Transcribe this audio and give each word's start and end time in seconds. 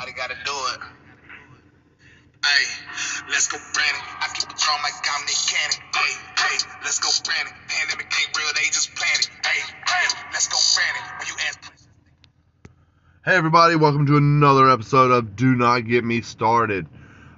Gotta 0.00 0.34
do 0.46 0.52
it. 0.52 0.80
Hey, 2.42 2.64
let's 3.28 3.48
go, 3.48 3.58
Brandon. 3.74 4.00
I 4.18 4.28
keep 4.32 4.48
like 4.48 5.02
Cannon. 5.02 5.76
Hey, 5.94 6.12
hey, 6.38 6.58
let's 6.82 6.98
go, 7.00 7.10
Brandon. 7.22 7.52
Pandemic 7.68 8.06
ain't 8.06 8.36
real, 8.36 8.46
they 8.54 8.64
just. 8.68 8.90
Hey, 8.98 9.28
hey, 9.86 10.16
let's 10.32 10.48
go, 10.48 10.56
Brandon. 10.74 11.18
When 11.18 11.28
you 11.28 11.34
ask. 11.46 11.72
Hey 13.26 13.36
everybody, 13.36 13.76
welcome 13.76 14.06
to 14.06 14.16
another 14.16 14.70
episode 14.70 15.10
of 15.10 15.36
Do 15.36 15.54
Not 15.54 15.80
Get 15.80 16.02
Me 16.02 16.22
Started. 16.22 16.86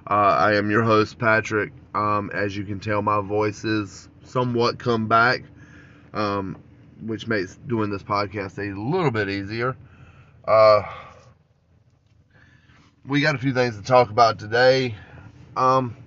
Uh, 0.09 0.13
I 0.13 0.53
am 0.53 0.71
your 0.71 0.83
host 0.83 1.19
Patrick. 1.19 1.73
Um, 1.93 2.31
as 2.33 2.55
you 2.55 2.63
can 2.63 2.79
tell, 2.79 3.01
my 3.01 3.19
voice 3.19 3.65
is 3.65 4.07
somewhat 4.23 4.79
come 4.79 5.09
back, 5.09 5.43
um, 6.13 6.57
which 7.01 7.27
makes 7.27 7.57
doing 7.67 7.89
this 7.89 8.03
podcast 8.03 8.57
a 8.57 8.73
little 8.79 9.11
bit 9.11 9.29
easier. 9.29 9.75
Uh, 10.47 10.83
we 13.05 13.19
got 13.19 13.35
a 13.35 13.37
few 13.37 13.53
things 13.53 13.75
to 13.75 13.83
talk 13.83 14.09
about 14.09 14.39
today. 14.39 14.95
Um, 15.57 15.97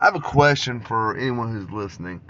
I 0.00 0.04
have 0.04 0.14
a 0.14 0.20
question 0.20 0.80
for 0.80 1.16
anyone 1.16 1.52
who's 1.52 1.70
listening. 1.70 2.20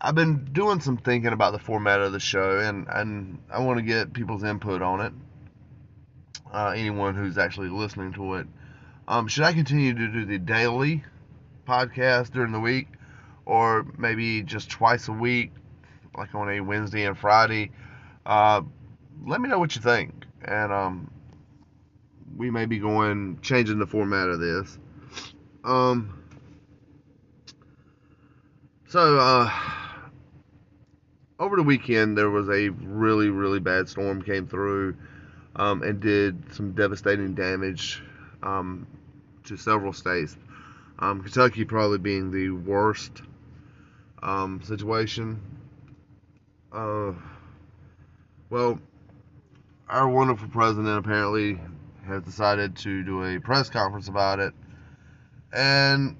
I've 0.00 0.14
been 0.14 0.44
doing 0.52 0.80
some 0.80 0.98
thinking 0.98 1.32
about 1.32 1.52
the 1.52 1.58
format 1.58 2.00
of 2.00 2.12
the 2.12 2.20
show, 2.20 2.58
and, 2.58 2.86
and 2.88 3.38
I 3.50 3.60
want 3.60 3.78
to 3.78 3.82
get 3.82 4.12
people's 4.12 4.44
input 4.44 4.82
on 4.82 5.00
it. 5.00 5.12
Uh, 6.52 6.74
anyone 6.76 7.14
who's 7.14 7.38
actually 7.38 7.68
listening 7.68 8.12
to 8.14 8.34
it. 8.34 8.46
Um, 9.06 9.26
should 9.26 9.44
I 9.44 9.52
continue 9.54 9.94
to 9.94 10.08
do 10.08 10.24
the 10.26 10.38
daily 10.38 11.02
podcast 11.66 12.32
during 12.32 12.52
the 12.52 12.60
week, 12.60 12.88
or 13.46 13.86
maybe 13.96 14.42
just 14.42 14.70
twice 14.70 15.08
a 15.08 15.12
week, 15.12 15.50
like 16.16 16.34
on 16.34 16.50
a 16.50 16.60
Wednesday 16.60 17.06
and 17.06 17.16
Friday? 17.18 17.70
Uh, 18.26 18.62
let 19.26 19.40
me 19.40 19.48
know 19.48 19.58
what 19.58 19.74
you 19.74 19.82
think, 19.82 20.12
and 20.44 20.72
um, 20.72 21.10
we 22.38 22.50
may 22.50 22.64
be 22.64 22.78
going 22.78 23.40
changing 23.42 23.78
the 23.78 23.86
format 23.86 24.28
of 24.28 24.38
this. 24.38 24.78
Um, 25.64 26.22
so 28.86 29.18
uh, 29.18 29.52
over 31.38 31.56
the 31.56 31.64
weekend 31.64 32.16
there 32.16 32.30
was 32.30 32.48
a 32.48 32.68
really 32.68 33.28
really 33.28 33.58
bad 33.58 33.88
storm 33.88 34.22
came 34.22 34.46
through 34.46 34.96
um, 35.56 35.82
and 35.82 36.00
did 36.00 36.54
some 36.54 36.72
devastating 36.72 37.34
damage 37.34 38.02
um, 38.42 38.86
to 39.44 39.56
several 39.56 39.92
states. 39.92 40.36
Um, 41.00 41.22
Kentucky 41.22 41.64
probably 41.64 41.98
being 41.98 42.30
the 42.30 42.50
worst 42.50 43.22
um, 44.22 44.62
situation. 44.62 45.40
Uh, 46.72 47.12
well, 48.50 48.78
our 49.88 50.08
wonderful 50.08 50.48
president 50.48 50.98
apparently 50.98 51.58
has 52.08 52.22
decided 52.22 52.76
to 52.78 53.04
do 53.04 53.24
a 53.24 53.40
press 53.40 53.70
conference 53.70 54.08
about 54.08 54.40
it. 54.40 54.54
And 55.52 56.16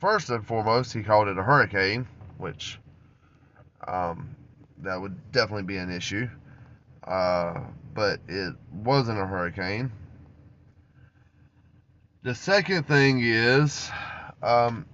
first 0.00 0.30
and 0.30 0.46
foremost, 0.46 0.92
he 0.92 1.02
called 1.02 1.28
it 1.28 1.38
a 1.38 1.42
hurricane, 1.42 2.06
which 2.38 2.78
um, 3.86 4.36
that 4.78 5.00
would 5.00 5.32
definitely 5.32 5.64
be 5.64 5.76
an 5.76 5.90
issue. 5.90 6.28
Uh, 7.06 7.60
but 7.94 8.20
it 8.28 8.54
wasn't 8.72 9.18
a 9.18 9.26
hurricane. 9.26 9.92
The 12.22 12.34
second 12.34 12.88
thing 12.88 13.20
is 13.22 13.90
um, 14.42 14.86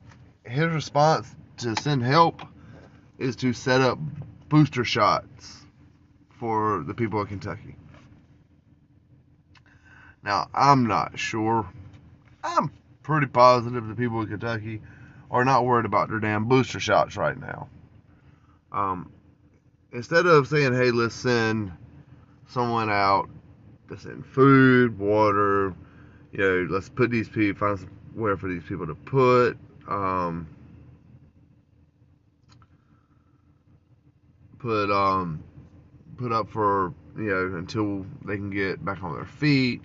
his 0.44 0.66
response 0.66 1.34
to 1.58 1.80
send 1.80 2.02
help 2.02 2.42
is 3.18 3.36
to 3.36 3.52
set 3.52 3.80
up 3.80 3.98
booster 4.48 4.84
shots 4.84 5.64
for 6.38 6.82
the 6.86 6.94
people 6.94 7.20
of 7.20 7.28
Kentucky. 7.28 7.76
Now, 10.22 10.48
I'm 10.54 10.86
not 10.86 11.18
sure. 11.18 11.66
I'm 12.44 12.70
pretty 13.02 13.26
positive 13.26 13.86
the 13.86 13.94
people 13.94 14.20
in 14.20 14.28
Kentucky 14.28 14.82
are 15.30 15.44
not 15.44 15.64
worried 15.64 15.86
about 15.86 16.08
their 16.08 16.18
damn 16.18 16.46
booster 16.46 16.80
shots 16.80 17.16
right 17.16 17.38
now. 17.38 17.68
Um, 18.72 19.12
instead 19.92 20.26
of 20.26 20.48
saying, 20.48 20.74
hey, 20.74 20.90
let's 20.90 21.14
send 21.14 21.72
someone 22.48 22.90
out 22.90 23.28
to 23.88 23.98
send 23.98 24.26
food, 24.26 24.98
water, 24.98 25.74
you 26.32 26.38
know, 26.38 26.66
let's 26.70 26.88
put 26.88 27.10
these 27.10 27.28
people, 27.28 27.58
find 27.58 27.88
somewhere 28.12 28.36
for 28.36 28.48
these 28.48 28.62
people 28.64 28.86
to 28.86 28.94
put. 28.94 29.56
Um, 29.88 30.46
put 34.60 34.90
um, 34.90 35.42
put 36.16 36.32
up 36.32 36.48
for 36.48 36.92
you 37.16 37.30
know 37.30 37.58
until 37.58 38.06
they 38.24 38.36
can 38.36 38.50
get 38.50 38.84
back 38.84 39.02
on 39.02 39.14
their 39.14 39.24
feet. 39.24 39.82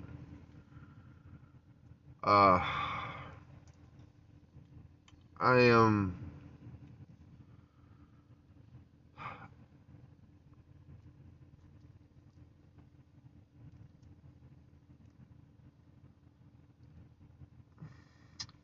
Uh, 2.25 2.59
I 5.39 5.59
am. 5.59 6.15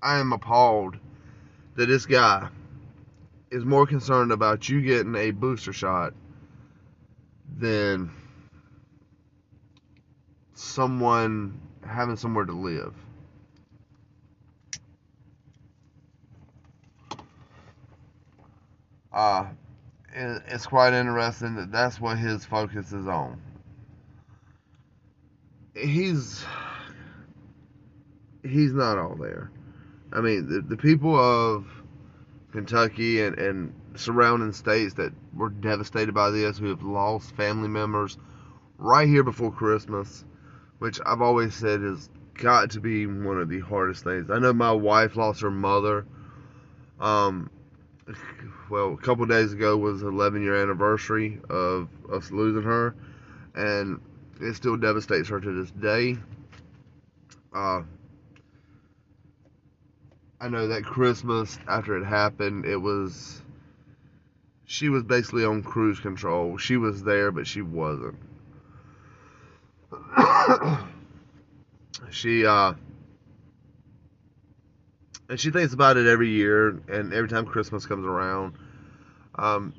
I 0.02 0.18
am 0.18 0.34
appalled 0.34 0.98
that 1.76 1.86
this 1.86 2.08
guy 2.08 2.50
is 3.52 3.64
more 3.64 3.86
concerned 3.86 4.32
about 4.32 4.68
you 4.68 4.82
getting 4.82 5.16
a 5.16 5.30
booster 5.30 5.72
shot 5.72 6.16
than 7.60 8.10
someone 10.56 11.60
having 11.86 12.16
somewhere 12.16 12.46
to 12.46 12.54
live. 12.54 12.96
Uh, 19.14 19.48
it's 20.14 20.66
quite 20.66 20.94
interesting 20.94 21.56
that 21.56 21.72
that's 21.72 22.00
what 22.00 22.18
his 22.18 22.46
focus 22.46 22.92
is 22.92 23.08
on. 23.08 23.42
He's 25.74 26.44
he's 28.44 28.74
not 28.74 28.98
all 28.98 29.16
there. 29.16 29.52
I 30.14 30.20
mean, 30.22 30.48
the, 30.50 30.62
the 30.62 30.78
people 30.78 31.16
of 31.16 31.66
Kentucky 32.52 33.22
and, 33.22 33.38
and 33.38 33.74
surrounding 33.96 34.52
states 34.52 34.96
that 34.96 35.14
were 35.34 35.50
devastated 35.50 36.14
by 36.14 36.32
this, 36.32 36.58
who 36.58 36.68
have 36.68 36.84
lost 36.84 37.34
family 37.36 37.70
members 37.70 38.18
right 38.78 39.08
here 39.08 39.24
before 39.24 39.52
Christmas, 39.52 40.26
which 40.80 41.00
I've 41.06 41.22
always 41.22 41.56
said 41.56 41.82
has 41.82 42.10
got 42.34 42.72
to 42.72 42.82
be 42.82 43.06
one 43.06 43.40
of 43.40 43.48
the 43.48 43.60
hardest 43.60 44.04
things. 44.04 44.30
I 44.30 44.40
know 44.40 44.52
my 44.52 44.72
wife 44.72 45.16
lost 45.16 45.42
her 45.42 45.52
mother. 45.52 46.06
Um, 47.00 47.50
well, 48.70 48.94
a 48.94 48.98
couple 48.98 49.26
days 49.26 49.54
ago 49.54 49.78
was 49.78 50.02
11 50.02 50.42
year 50.42 50.56
anniversary 50.62 51.40
of 51.50 51.90
us 52.12 52.32
losing 52.32 52.64
her, 52.64 52.96
and 53.56 54.00
it 54.40 54.56
still 54.56 54.78
devastates 54.78 55.30
her 55.30 55.40
to 55.40 55.52
this 55.52 55.72
day. 55.72 56.18
Uh, 57.54 57.82
I 60.40 60.48
know 60.50 60.68
that 60.68 60.84
Christmas 60.84 61.60
after 61.68 61.98
it 61.98 62.06
happened, 62.06 62.66
it 62.66 62.78
was 62.78 63.42
she 64.66 64.90
was 64.90 65.04
basically 65.04 65.44
on 65.46 65.64
cruise 65.64 66.00
control. 66.00 66.58
She 66.58 66.78
was 66.78 67.04
there, 67.04 67.32
but 67.32 67.46
she 67.46 67.62
wasn't. 67.62 68.16
she 72.10 72.46
uh 72.46 72.74
and 75.31 75.40
she 75.40 75.50
thinks 75.50 75.74
about 75.74 75.96
it 75.96 76.08
every 76.08 76.30
year 76.30 76.68
and 76.90 77.14
every 77.14 77.30
time 77.30 77.46
Christmas 77.46 77.86
comes 77.86 78.06
around. 78.06 78.53
Um 79.36 79.74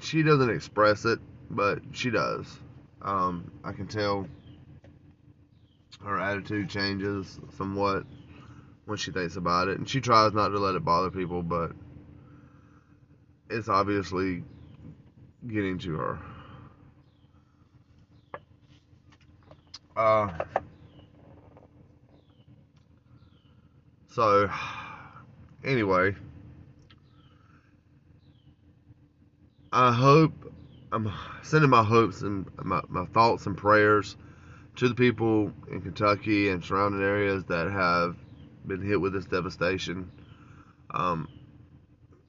she 0.00 0.22
doesn't 0.22 0.50
express 0.50 1.06
it, 1.06 1.18
but 1.50 1.80
she 1.92 2.10
does. 2.10 2.58
Um 3.00 3.50
I 3.64 3.72
can 3.72 3.86
tell 3.86 4.28
her 6.04 6.20
attitude 6.20 6.68
changes 6.68 7.40
somewhat 7.56 8.04
when 8.84 8.98
she 8.98 9.12
thinks 9.12 9.36
about 9.36 9.68
it, 9.68 9.78
and 9.78 9.88
she 9.88 10.02
tries 10.02 10.34
not 10.34 10.48
to 10.48 10.58
let 10.58 10.74
it 10.74 10.84
bother 10.84 11.10
people, 11.10 11.42
but 11.42 11.72
it's 13.48 13.70
obviously 13.70 14.44
getting 15.46 15.78
to 15.78 15.94
her. 15.94 16.18
Uh, 19.96 20.28
so, 24.14 24.48
anyway, 25.64 26.14
I 29.72 29.92
hope 29.92 30.32
I'm 30.92 31.12
sending 31.42 31.68
my 31.68 31.82
hopes 31.82 32.22
and 32.22 32.48
my, 32.62 32.80
my 32.86 33.06
thoughts 33.06 33.46
and 33.46 33.56
prayers 33.56 34.16
to 34.76 34.88
the 34.88 34.94
people 34.94 35.52
in 35.68 35.80
Kentucky 35.82 36.48
and 36.50 36.64
surrounding 36.64 37.02
areas 37.02 37.42
that 37.46 37.68
have 37.72 38.16
been 38.64 38.80
hit 38.80 39.00
with 39.00 39.14
this 39.14 39.24
devastation. 39.24 40.12
Um, 40.92 41.28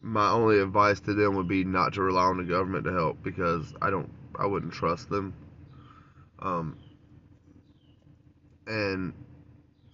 my 0.02 0.32
only 0.32 0.62
advice 0.62 1.00
to 1.02 1.14
them 1.14 1.36
would 1.36 1.48
be 1.48 1.64
not 1.64 1.94
to 1.94 2.02
rely 2.02 2.24
on 2.24 2.38
the 2.38 2.46
government 2.46 2.86
to 2.86 2.94
help 2.94 3.22
because 3.22 3.76
I 3.80 3.92
don't, 3.92 4.10
I 4.40 4.48
wouldn't 4.48 4.74
trust 4.74 5.08
them. 5.12 5.36
Um, 6.40 6.80
and 8.66 9.14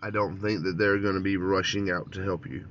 I 0.01 0.09
don't 0.09 0.37
think 0.37 0.63
that 0.63 0.77
they're 0.77 0.97
going 0.97 1.15
to 1.15 1.21
be 1.21 1.37
rushing 1.37 1.91
out 1.91 2.11
to 2.13 2.23
help 2.23 2.47
you. 2.47 2.65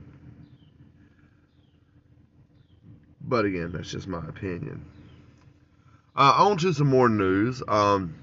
But 3.20 3.44
again, 3.44 3.70
that's 3.72 3.90
just 3.90 4.08
my 4.08 4.26
opinion. 4.26 4.84
Uh, 6.16 6.34
on 6.38 6.56
to 6.58 6.72
some 6.72 6.88
more 6.88 7.08
news. 7.08 7.62
Um, 7.68 8.14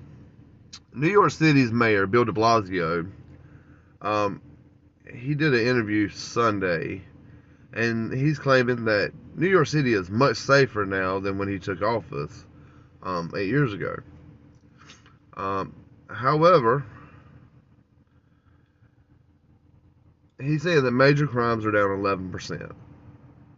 New 0.94 1.08
York 1.08 1.32
City's 1.32 1.72
mayor, 1.72 2.06
Bill 2.06 2.26
de 2.26 2.34
Blasio, 2.34 3.10
um, 4.02 4.42
he 5.14 5.36
did 5.36 5.54
an 5.54 5.66
interview 5.66 6.10
Sunday, 6.10 7.02
and 7.74 8.12
he's 8.12 8.40
claiming 8.40 8.86
that 8.86 9.14
New 9.36 9.48
York 9.48 9.68
City 9.68 9.94
is 9.94 10.10
much 10.10 10.38
safer 10.38 10.86
now 10.86 11.20
than 11.20 11.38
when 11.38 11.48
he 11.48 11.60
took 11.60 11.82
office 11.82 12.46
um, 13.04 13.32
eight 13.38 13.48
years 13.48 13.74
ago. 13.74 13.96
Um, 15.36 15.74
however, 16.10 16.84
he's 20.42 20.64
saying 20.64 20.84
that 20.84 20.92
major 20.92 21.28
crimes 21.28 21.66
are 21.66 21.72
down 21.72 21.90
11% 21.90 22.72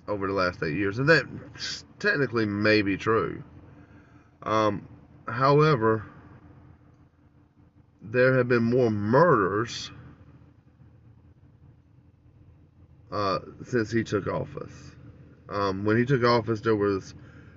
over 0.08 0.28
the 0.28 0.34
last 0.34 0.64
eight 0.64 0.76
years, 0.76 1.00
and 1.00 1.10
that 1.10 1.26
technically 2.00 2.46
may 2.46 2.82
be 2.82 2.98
true. 2.98 3.44
Um, 4.44 4.88
however, 5.28 6.06
there 8.02 8.38
have 8.38 8.48
been 8.48 8.64
more 8.64 8.90
murders 8.90 9.92
uh, 13.12 13.40
since 13.66 13.92
he 13.92 14.04
took 14.04 14.28
office. 14.28 14.96
Um, 15.50 15.84
when 15.84 15.98
he 15.98 16.06
took 16.06 16.24
office, 16.24 16.62
there 16.62 16.76
was 16.76 17.14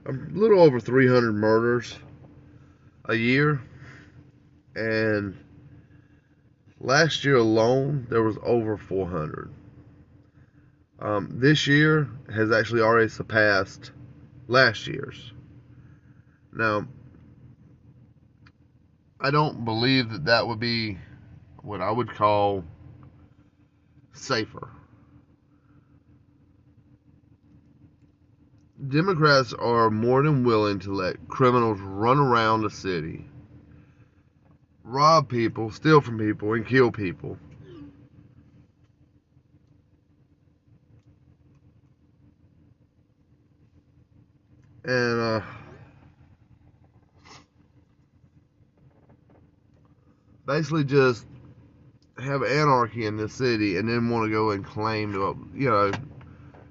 a 0.07 0.13
little 0.13 0.61
over 0.61 0.81
300 0.81 1.33
murders 1.33 1.95
a 3.07 3.15
year, 3.15 3.61
and 4.75 5.37
last 6.83 7.25
year 7.25 7.37
alone 7.37 8.07
there 8.11 8.23
was 8.23 8.37
over 8.43 8.77
400. 8.77 9.51
Um, 10.99 11.29
this 11.41 11.67
year 11.67 12.09
has 12.33 12.53
actually 12.53 12.83
already 12.83 13.09
surpassed 13.09 13.93
last 14.49 14.87
year's. 14.87 15.33
Now, 16.53 16.87
I 19.21 19.31
don't 19.31 19.65
believe 19.65 20.11
that 20.11 20.27
that 20.27 20.47
would 20.47 20.61
be 20.61 20.99
what 21.63 21.81
I 21.81 21.91
would 21.91 22.11
call 22.11 22.65
safer. 24.13 24.69
Democrats 28.89 29.53
are 29.53 29.91
more 29.91 30.23
than 30.25 30.45
willing 30.45 30.81
to 30.81 30.93
let 30.93 31.29
criminals 31.29 31.79
run 31.81 32.19
around 32.19 32.63
the 32.63 32.71
city, 32.71 33.25
rob 34.85 35.29
people, 35.29 35.71
steal 35.71 36.01
from 36.01 36.19
people, 36.19 36.53
and 36.55 36.67
kill 36.67 36.91
people. 36.91 37.39
And, 44.85 45.21
uh, 45.21 45.41
basically 50.47 50.85
just 50.85 51.25
have 52.19 52.43
anarchy 52.43 53.07
in 53.07 53.17
the 53.17 53.29
city 53.29 53.77
and 53.77 53.89
then 53.89 54.11
want 54.11 54.27
to 54.27 54.31
go 54.31 54.51
and 54.51 54.65
claim, 54.65 55.13
you 55.55 55.71
know, 55.71 55.93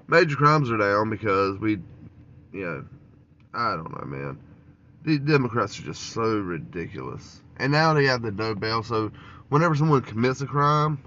major 0.08 0.36
crimes 0.36 0.70
are 0.72 0.78
down 0.78 1.10
because 1.10 1.58
we 1.60 1.80
you 2.54 2.66
know, 2.66 2.86
I 3.54 3.76
don't 3.76 3.92
know, 3.92 4.06
man. 4.06 4.40
The 5.04 5.18
Democrats 5.20 5.80
are 5.80 5.84
just 5.84 6.04
so 6.12 6.38
ridiculous. 6.40 7.41
And 7.62 7.72
now 7.72 7.94
they 7.94 8.06
have 8.06 8.22
the 8.22 8.32
no 8.32 8.56
bail, 8.56 8.84
so 8.84 9.12
whenever 9.50 9.76
someone 9.76 10.02
commits 10.02 10.42
a 10.42 10.48
crime, 10.48 11.00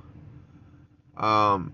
um, 1.17 1.73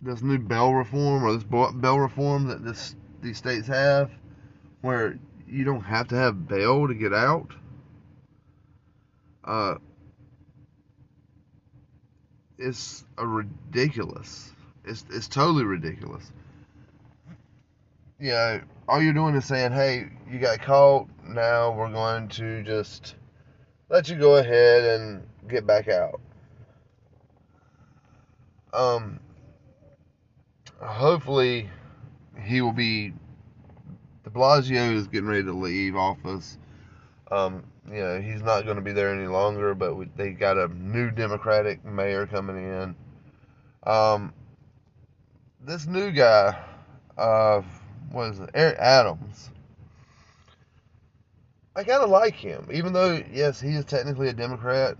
this 0.00 0.20
new 0.22 0.38
bail 0.38 0.74
reform 0.74 1.24
or 1.24 1.34
this 1.34 1.44
bail 1.44 1.98
reform 1.98 2.48
that 2.48 2.64
this 2.64 2.96
these 3.22 3.38
states 3.38 3.68
have, 3.68 4.10
where 4.80 5.18
you 5.46 5.64
don't 5.64 5.82
have 5.82 6.08
to 6.08 6.16
have 6.16 6.48
bail 6.48 6.88
to 6.88 6.94
get 6.94 7.12
out. 7.12 7.52
Uh, 9.44 9.76
it's 12.58 13.04
a 13.18 13.26
ridiculous 13.26 14.52
it's 14.84 15.04
it's 15.10 15.28
totally 15.28 15.64
ridiculous. 15.64 16.32
You 18.18 18.30
know, 18.30 18.60
all 18.88 19.00
you're 19.02 19.12
doing 19.12 19.34
is 19.34 19.44
saying, 19.44 19.72
"Hey, 19.72 20.08
you 20.30 20.38
got 20.38 20.60
caught. 20.60 21.08
Now 21.26 21.72
we're 21.72 21.90
going 21.90 22.28
to 22.28 22.62
just 22.62 23.14
let 23.88 24.08
you 24.08 24.16
go 24.16 24.36
ahead 24.36 25.00
and 25.00 25.26
get 25.48 25.66
back 25.66 25.88
out." 25.88 26.20
Um, 28.72 29.20
hopefully, 30.80 31.68
he 32.42 32.60
will 32.60 32.72
be. 32.72 33.12
De 34.24 34.30
Blasio 34.30 34.94
is 34.94 35.08
getting 35.08 35.28
ready 35.28 35.42
to 35.42 35.52
leave 35.52 35.96
office. 35.96 36.58
Um, 37.30 37.64
you 37.88 38.00
know, 38.00 38.20
he's 38.20 38.42
not 38.42 38.64
going 38.64 38.76
to 38.76 38.82
be 38.82 38.92
there 38.92 39.12
any 39.12 39.26
longer, 39.26 39.74
but 39.74 39.96
we, 39.96 40.06
they 40.16 40.30
got 40.30 40.56
a 40.56 40.68
new 40.68 41.10
Democratic 41.10 41.84
mayor 41.84 42.26
coming 42.26 42.56
in. 42.56 42.94
Um, 43.82 44.32
this 45.60 45.86
new 45.86 46.12
guy, 46.12 46.56
uh, 47.18 47.62
what 48.12 48.30
is 48.30 48.40
it, 48.40 48.50
Eric 48.54 48.78
Adams. 48.78 49.50
I 51.74 51.84
kind 51.84 52.02
of 52.02 52.10
like 52.10 52.34
him, 52.34 52.68
even 52.72 52.92
though 52.92 53.22
yes, 53.32 53.60
he 53.60 53.70
is 53.70 53.84
technically 53.86 54.28
a 54.28 54.34
Democrat. 54.34 54.96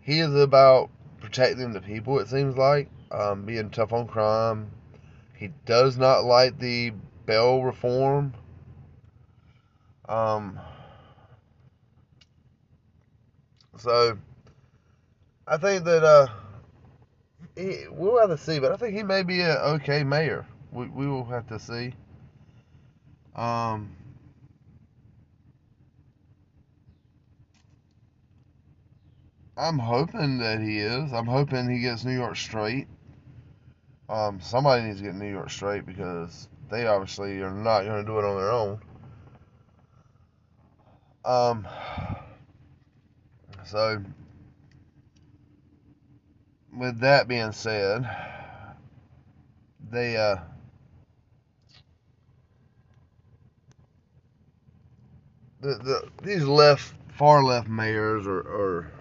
He 0.00 0.18
is 0.18 0.34
about 0.34 0.90
protecting 1.20 1.72
the 1.72 1.80
people. 1.80 2.18
It 2.18 2.28
seems 2.28 2.56
like 2.56 2.88
um, 3.10 3.44
being 3.44 3.70
tough 3.70 3.92
on 3.92 4.06
crime. 4.08 4.70
He 5.36 5.50
does 5.64 5.96
not 5.96 6.24
like 6.24 6.58
the 6.58 6.92
bail 7.24 7.62
reform. 7.62 8.34
Um, 10.08 10.58
so 13.78 14.18
I 15.46 15.56
think 15.56 15.84
that 15.84 16.02
uh, 16.04 16.26
he, 17.56 17.84
we'll 17.90 18.18
have 18.20 18.30
to 18.30 18.38
see, 18.38 18.58
but 18.58 18.72
I 18.72 18.76
think 18.76 18.94
he 18.94 19.02
may 19.02 19.22
be 19.22 19.40
an 19.40 19.56
okay 19.56 20.02
mayor. 20.02 20.46
We, 20.72 20.86
we 20.88 21.06
will 21.06 21.24
have 21.26 21.46
to 21.48 21.58
see. 21.58 21.94
Um, 23.36 23.94
I'm 29.58 29.78
hoping 29.78 30.38
that 30.38 30.60
he 30.60 30.78
is. 30.78 31.12
I'm 31.12 31.26
hoping 31.26 31.68
he 31.68 31.80
gets 31.80 32.04
New 32.04 32.14
York 32.14 32.36
straight. 32.36 32.88
Um, 34.08 34.40
somebody 34.40 34.84
needs 34.84 34.98
to 34.98 35.04
get 35.04 35.14
New 35.14 35.30
York 35.30 35.50
straight 35.50 35.84
because 35.84 36.48
they 36.70 36.86
obviously 36.86 37.40
are 37.42 37.50
not 37.50 37.84
going 37.84 38.04
to 38.04 38.10
do 38.10 38.18
it 38.18 38.24
on 38.24 38.36
their 38.36 38.50
own. 38.50 38.80
Um, 41.24 41.68
so 43.64 44.02
with 46.74 47.00
that 47.00 47.28
being 47.28 47.52
said, 47.52 48.08
they 49.90 50.16
uh, 50.16 50.36
the, 55.66 55.74
the 55.74 56.08
these 56.22 56.44
left 56.44 56.94
far 57.18 57.42
left 57.42 57.68
mayors 57.68 58.26
are, 58.26 58.38
are 58.38 58.92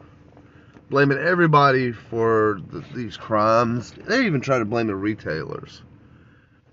blaming 0.90 1.20
everybody 1.20 1.92
for 1.92 2.60
the, 2.72 2.84
these 2.94 3.18
crimes. 3.18 3.92
They 3.92 4.26
even 4.26 4.42
try 4.42 4.58
to 4.58 4.66
blame 4.66 4.88
the 4.88 4.96
retailers 4.96 5.82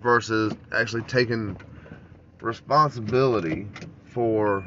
versus 0.01 0.55
actually 0.75 1.03
taking 1.03 1.59
responsibility 2.41 3.69
for 4.05 4.67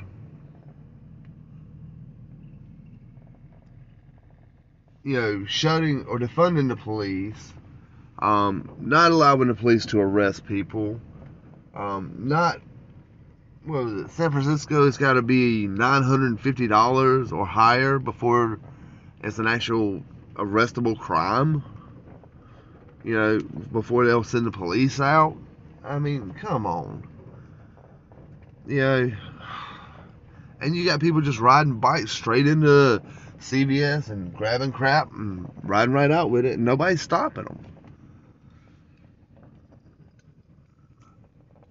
you 5.03 5.21
know, 5.21 5.45
shutting 5.45 6.03
or 6.05 6.17
defunding 6.17 6.67
the 6.67 6.75
police, 6.75 7.53
um, 8.19 8.75
not 8.79 9.11
allowing 9.11 9.47
the 9.47 9.53
police 9.53 9.85
to 9.87 9.99
arrest 9.99 10.45
people, 10.45 10.99
um, 11.75 12.15
not 12.17 12.59
what 13.65 13.83
was 13.85 13.93
it? 13.93 14.09
San 14.11 14.31
Francisco's 14.31 14.97
got 14.97 15.13
to 15.13 15.21
be 15.21 15.67
nine 15.67 16.03
hundred 16.03 16.27
and 16.27 16.39
fifty 16.39 16.67
dollars 16.67 17.31
or 17.31 17.45
higher 17.45 17.99
before 17.99 18.59
it's 19.23 19.39
an 19.39 19.47
actual 19.47 20.03
arrestable 20.35 20.97
crime. 20.97 21.63
You 23.03 23.13
know, 23.13 23.39
before 23.71 24.05
they'll 24.05 24.23
send 24.23 24.45
the 24.45 24.51
police 24.51 24.99
out. 24.99 25.35
I 25.83 25.99
mean, 25.99 26.33
come 26.33 26.65
on. 26.65 27.07
You 28.67 28.79
know, 28.79 29.11
and 30.61 30.75
you 30.75 30.85
got 30.85 30.99
people 30.99 31.21
just 31.21 31.39
riding 31.39 31.79
bikes 31.79 32.11
straight 32.11 32.47
into 32.47 33.01
CVS 33.39 34.09
and 34.09 34.33
grabbing 34.33 34.71
crap 34.71 35.11
and 35.13 35.51
riding 35.63 35.93
right 35.93 36.09
out 36.09 36.31
with 36.31 36.45
it, 36.45 36.53
and 36.53 36.65
nobody's 36.65 37.01
stopping 37.01 37.43
them. 37.45 37.74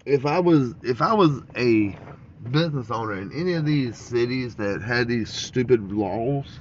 If 0.05 0.25
I 0.25 0.39
was 0.39 0.75
if 0.83 1.01
I 1.01 1.13
was 1.13 1.41
a 1.57 1.97
business 2.51 2.91
owner 2.91 3.15
in 3.15 3.31
any 3.33 3.53
of 3.53 3.65
these 3.65 3.97
cities 3.97 4.55
that 4.55 4.81
had 4.81 5.07
these 5.07 5.29
stupid 5.31 5.91
laws 5.91 6.59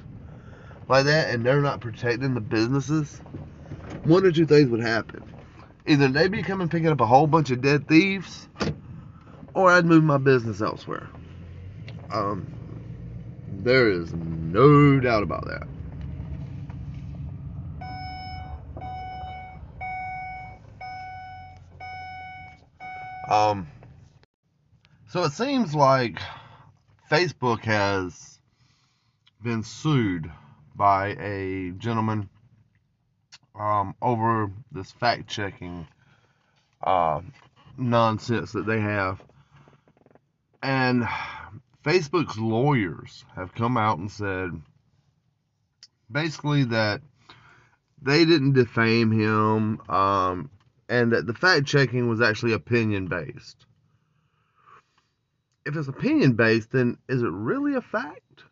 like 0.89 1.07
that 1.07 1.31
and 1.31 1.45
they're 1.45 1.61
not 1.61 1.81
protecting 1.81 2.35
the 2.35 2.41
businesses, 2.41 3.21
one 4.05 4.25
or 4.25 4.33
two 4.33 4.47
things 4.47 4.71
would 4.71 4.81
happen. 4.81 5.25
Either 5.87 6.09
they'd 6.09 6.33
be 6.33 6.43
coming 6.43 6.69
picking 6.69 6.89
up 6.89 7.01
a 7.01 7.07
whole 7.07 7.27
bunch 7.27 7.51
of 7.51 7.61
dead 7.61 7.87
thieves, 7.89 8.49
or 9.55 9.71
I'd 9.71 9.87
move 9.87 10.05
my 10.05 10.19
business 10.19 10.63
elsewhere. 10.63 11.09
Um, 12.11 12.49
there 13.65 13.91
is 13.91 14.13
no 14.15 15.01
doubt 15.01 15.23
about 15.23 15.47
that. 15.47 15.67
Um, 23.35 23.67
so 25.09 25.25
it 25.25 25.33
seems 25.33 25.75
like 25.75 26.21
Facebook 27.11 27.61
has 27.63 28.39
been 29.43 29.65
sued 29.65 30.31
by 30.77 31.17
a 31.19 31.73
gentleman 31.73 32.29
um, 33.59 33.97
over 34.01 34.53
this 34.71 34.93
fact 34.93 35.29
checking 35.29 35.89
uh, 36.85 37.23
nonsense 37.77 38.53
that 38.53 38.67
they 38.67 38.81
have. 38.81 39.21
And 40.63 41.05
Facebook's 41.85 42.39
lawyers 42.39 43.25
have 43.35 43.53
come 43.53 43.77
out 43.77 43.99
and 43.99 44.11
said 44.11 44.51
basically 46.11 46.65
that 46.65 47.01
they 48.01 48.25
didn't 48.25 48.53
defame 48.53 49.11
him 49.11 49.81
um, 49.89 50.51
and 50.89 51.13
that 51.13 51.27
the 51.27 51.35
fact 51.35 51.67
checking 51.67 52.09
was 52.09 52.21
actually 52.21 52.53
opinion 52.53 53.07
based. 53.07 53.67
If 55.65 55.77
it's 55.77 55.89
opinion 55.89 56.35
based, 56.35 56.73
then 56.73 56.99
is 57.09 57.23
it 57.23 57.31
really 57.31 57.75
a 57.75 57.81
fact? 57.81 58.45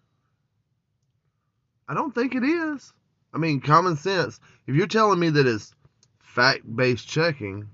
I 1.89 1.95
don't 1.95 2.15
think 2.15 2.35
it 2.35 2.45
is. 2.45 2.93
I 3.35 3.39
mean, 3.39 3.61
common 3.61 3.97
sense. 3.97 4.41
If 4.67 4.75
you're 4.75 4.87
telling 4.87 5.19
me 5.19 5.31
that 5.31 5.47
it's 5.47 5.75
fact 6.21 6.65
based 6.75 7.07
checking, 7.07 7.69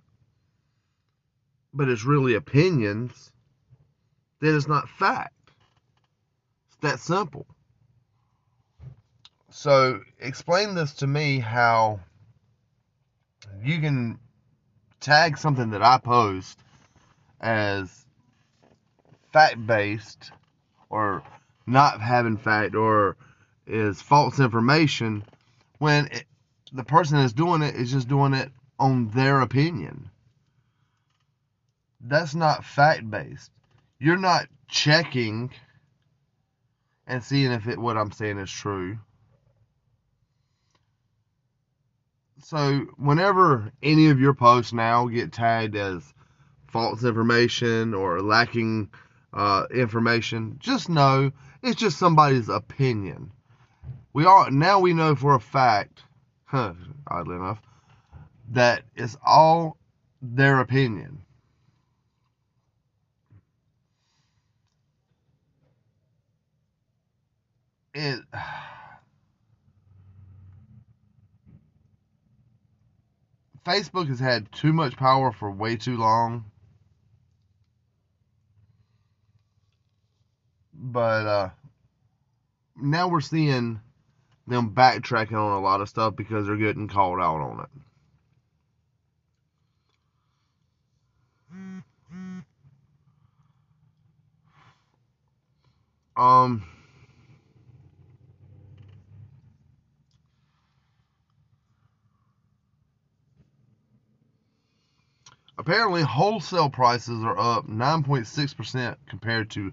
but 1.73 1.89
it's 1.89 2.05
really 2.05 2.35
opinions, 2.35 3.31
then 4.41 4.57
it's 4.57 4.69
not 4.69 4.89
fact. 4.89 5.33
It's 6.69 6.77
that 6.81 7.01
simple. 7.01 7.47
So, 9.51 10.01
explain 10.21 10.75
this 10.75 10.95
to 10.95 11.07
me 11.07 11.39
how 11.39 12.01
you 13.63 13.81
can 13.81 14.19
tag 15.01 15.39
something 15.39 15.71
that 15.71 15.83
I 15.83 15.99
post 15.99 16.59
as 17.41 18.05
fact 19.33 19.67
based 19.67 20.31
or 20.91 21.23
not 21.67 22.01
having 22.01 22.37
fact 22.37 22.75
or 22.75 23.17
is 23.67 24.01
false 24.01 24.41
information 24.41 25.23
when 25.79 26.07
it, 26.07 26.25
the 26.73 26.85
person 26.85 27.19
that's 27.19 27.33
doing 27.33 27.63
it 27.63 27.75
is 27.75 27.93
just 27.93 28.09
doing 28.09 28.35
it 28.35 28.51
on 28.79 29.09
their 29.11 29.41
opinion. 29.41 30.11
That's 32.01 32.35
not 32.35 32.65
fact 32.65 33.11
based. 33.11 33.51
You're 33.99 34.17
not 34.17 34.47
checking 34.69 35.51
and 37.07 37.23
seeing 37.23 37.53
if 37.53 37.67
it, 37.67 37.79
what 37.79 37.97
I'm 37.97 38.13
saying 38.13 38.39
is 38.39 38.51
true. 38.51 38.99
So, 42.41 42.87
whenever 42.97 43.73
any 43.83 44.09
of 44.09 44.21
your 44.21 44.33
posts 44.33 44.73
now 44.73 45.07
get 45.07 45.33
tagged 45.33 45.75
as 45.75 46.15
false 46.69 47.03
information 47.03 47.95
or 47.95 48.23
lacking 48.23 48.91
uh, 49.33 49.67
information, 49.75 50.57
just 50.61 50.89
know 50.89 51.33
it's 51.63 51.77
just 51.81 51.99
somebody's 51.99 52.49
opinion. 52.49 53.33
We 54.13 54.25
all 54.25 54.51
now 54.51 54.79
we 54.79 54.95
know 54.95 55.15
for 55.17 55.35
a 55.35 55.41
fact, 55.41 56.03
huh, 56.45 56.75
oddly 57.09 57.37
enough, 57.37 57.61
that 58.51 58.85
it's 58.95 59.17
all 59.25 59.77
their 60.23 60.61
opinion. 60.61 61.23
It 67.95 68.21
Facebook 73.69 74.09
has 74.09 74.19
had 74.19 74.51
too 74.51 74.73
much 74.73 74.97
power 74.97 75.31
for 75.31 75.51
way 75.51 75.77
too 75.77 75.99
long. 75.99 76.47
But 80.73 81.27
uh, 81.27 81.51
now 82.81 83.09
we're 83.09 83.21
seeing 83.21 83.81
them 84.47 84.71
backtracking 84.75 85.35
on 85.35 85.53
a 85.53 85.61
lot 85.61 85.83
of 85.83 85.89
stuff 85.91 86.17
because 86.17 86.47
they're 86.47 86.57
getting 86.57 86.89
called 86.89 87.21
out 87.21 87.41
on 87.43 87.61
it. 87.61 87.69
Um 96.17 96.67
Apparently, 105.59 106.03
wholesale 106.03 106.71
prices 106.71 107.25
are 107.25 107.37
up 107.37 107.67
9.6% 107.67 108.97
compared 109.09 109.51
to 109.51 109.73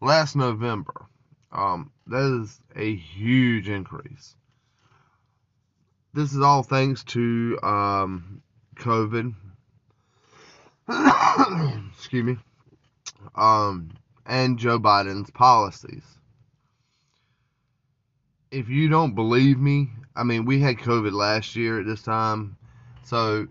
last 0.00 0.34
November. 0.34 1.06
Um, 1.52 1.92
that 2.08 2.40
is 2.42 2.60
a 2.74 2.96
huge 2.96 3.68
increase. 3.68 4.34
This 6.12 6.32
is 6.32 6.40
all 6.40 6.64
thanks 6.64 7.04
to 7.04 7.56
um, 7.62 8.42
COVID. 8.76 9.32
Excuse 11.96 12.24
me. 12.24 12.36
Um, 13.36 13.92
and 14.26 14.58
Joe 14.58 14.80
Biden's 14.80 15.30
policies. 15.30 16.04
If 18.50 18.68
you 18.68 18.88
don't 18.88 19.14
believe 19.14 19.58
me, 19.58 19.90
I 20.16 20.24
mean, 20.24 20.44
we 20.46 20.60
had 20.60 20.76
COVID 20.78 21.12
last 21.12 21.54
year 21.54 21.80
at 21.80 21.86
this 21.86 22.02
time, 22.02 22.56
so 23.04 23.46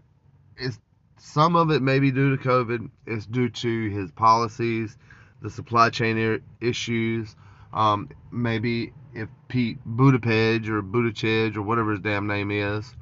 it's 0.58 0.78
some 1.24 1.56
of 1.56 1.70
it 1.70 1.84
may 1.84 2.00
be 2.00 2.12
due 2.12 2.36
to 2.36 2.44
COVID. 2.44 2.90
It's 3.06 3.28
due 3.28 3.50
to 3.50 3.90
his 3.90 4.12
policies, 4.12 4.98
the 5.42 5.51
supply 5.51 5.92
chain 5.92 6.42
issues. 6.60 7.36
Um, 7.72 8.10
maybe 8.32 8.92
if 9.13 9.30
Pete 9.48 9.78
Buttigieg 9.88 10.68
or 10.68 10.82
Buttigieg 10.82 11.56
or 11.56 11.62
whatever 11.62 11.92
his 11.92 12.00
damn 12.00 12.25
name 12.25 12.50
is 12.50 12.94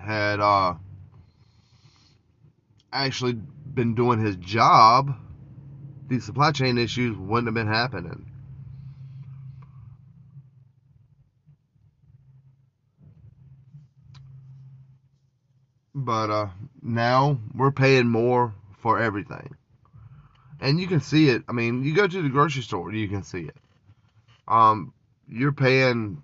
had 0.00 0.40
uh, 0.40 0.74
actually 2.90 3.34
been 3.34 3.94
doing 3.94 4.18
his 4.18 4.36
job, 4.36 5.14
these 6.08 6.24
supply 6.24 6.52
chain 6.52 6.78
issues 6.78 7.16
wouldn't 7.16 7.48
have 7.48 7.54
been 7.54 7.72
happening. 7.72 8.31
But 15.94 16.30
uh, 16.30 16.48
now 16.80 17.38
we're 17.54 17.70
paying 17.70 18.08
more 18.08 18.54
for 18.78 18.98
everything. 18.98 19.54
And 20.60 20.80
you 20.80 20.86
can 20.86 21.00
see 21.00 21.28
it. 21.28 21.42
I 21.48 21.52
mean, 21.52 21.84
you 21.84 21.94
go 21.94 22.06
to 22.06 22.22
the 22.22 22.28
grocery 22.28 22.62
store, 22.62 22.92
you 22.92 23.08
can 23.08 23.22
see 23.22 23.42
it. 23.42 23.56
Um, 24.46 24.92
you're 25.28 25.52
paying 25.52 26.22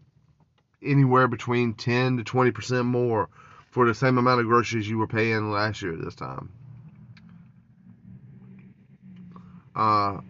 anywhere 0.83 1.29
between 1.29 1.75
10 1.75 2.19
to 2.19 2.25
20% 2.25 2.85
more 2.85 3.29
for 3.71 3.87
the 3.87 3.95
same 3.95 4.19
amount 4.19 4.41
of 4.41 4.47
groceries 4.47 4.89
you 4.89 4.99
were 4.99 5.07
paying 5.07 5.51
last 5.51 5.83
year 5.83 5.97
this 5.97 6.15
time. 6.15 6.51
Uh, 9.75 10.21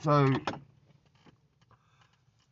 so 0.00 0.32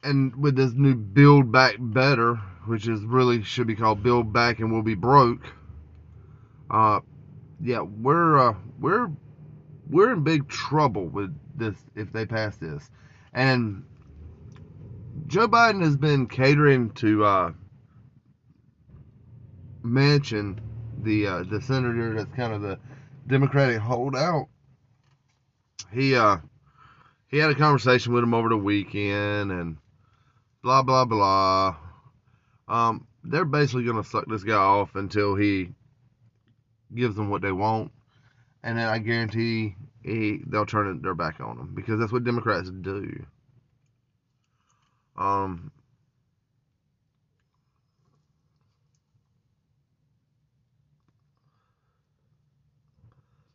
and 0.07 0.37
with 0.37 0.57
this 0.57 0.73
new 0.73 0.95
build 0.95 1.51
back 1.51 1.77
better, 1.79 2.37
which 2.67 2.87
is 2.89 3.03
really 3.03 3.43
should 3.43 3.67
be 3.67 3.75
called 3.75 4.03
build 4.03 4.33
back 4.33 4.61
and 4.61 4.73
we'll 4.73 4.83
be 4.83 4.95
broke. 4.95 5.53
Uh, 6.71 7.01
yeah, 7.61 7.81
we're 7.81 8.39
uh, 8.39 8.55
we're 8.79 9.11
we're 9.91 10.13
in 10.13 10.23
big 10.23 10.49
trouble 10.49 11.07
with 11.07 11.37
this 11.57 11.77
if 11.95 12.13
they 12.13 12.25
pass 12.25 12.57
this, 12.57 12.89
and 13.33 13.85
Joe 15.27 15.49
Biden 15.49 15.83
has 15.83 15.97
been 15.97 16.27
catering 16.27 16.91
to 16.93 17.25
uh, 17.25 17.53
Manchin, 19.85 20.59
the 21.03 21.27
uh, 21.27 21.43
the 21.43 21.61
senator 21.61 22.15
that's 22.15 22.35
kind 22.37 22.53
of 22.53 22.63
the 22.63 22.79
Democratic 23.27 23.79
holdout. 23.79 24.47
He 25.93 26.15
uh 26.15 26.39
he 27.29 27.39
had 27.39 27.51
a 27.51 27.55
conversation 27.55 28.13
with 28.13 28.23
him 28.23 28.35
over 28.35 28.49
the 28.49 28.57
weekend 28.57 29.51
and 29.51 29.77
blah 30.67 30.83
blah 30.83 31.05
blah. 31.05 31.77
Um, 32.67 33.07
they're 33.23 33.45
basically 33.45 33.85
gonna 33.85 34.03
suck 34.03 34.25
this 34.27 34.43
guy 34.43 34.57
off 34.57 34.97
until 34.97 35.37
he 35.37 35.69
gives 36.93 37.15
them 37.15 37.31
what 37.31 37.41
they 37.41 37.53
want, 37.53 37.93
and 38.65 38.77
then 38.77 38.89
I 38.89 38.99
guarantee 38.99 39.77
he, 40.03 40.41
they'll 40.45 40.67
turn 40.67 41.03
their 41.03 41.15
back 41.15 41.39
on 41.39 41.57
him 41.57 41.73
because 41.73 42.01
that's 42.01 42.11
what 42.11 42.25
Democrats 42.25 42.69
do. 42.69 43.25
Um, 45.17 45.71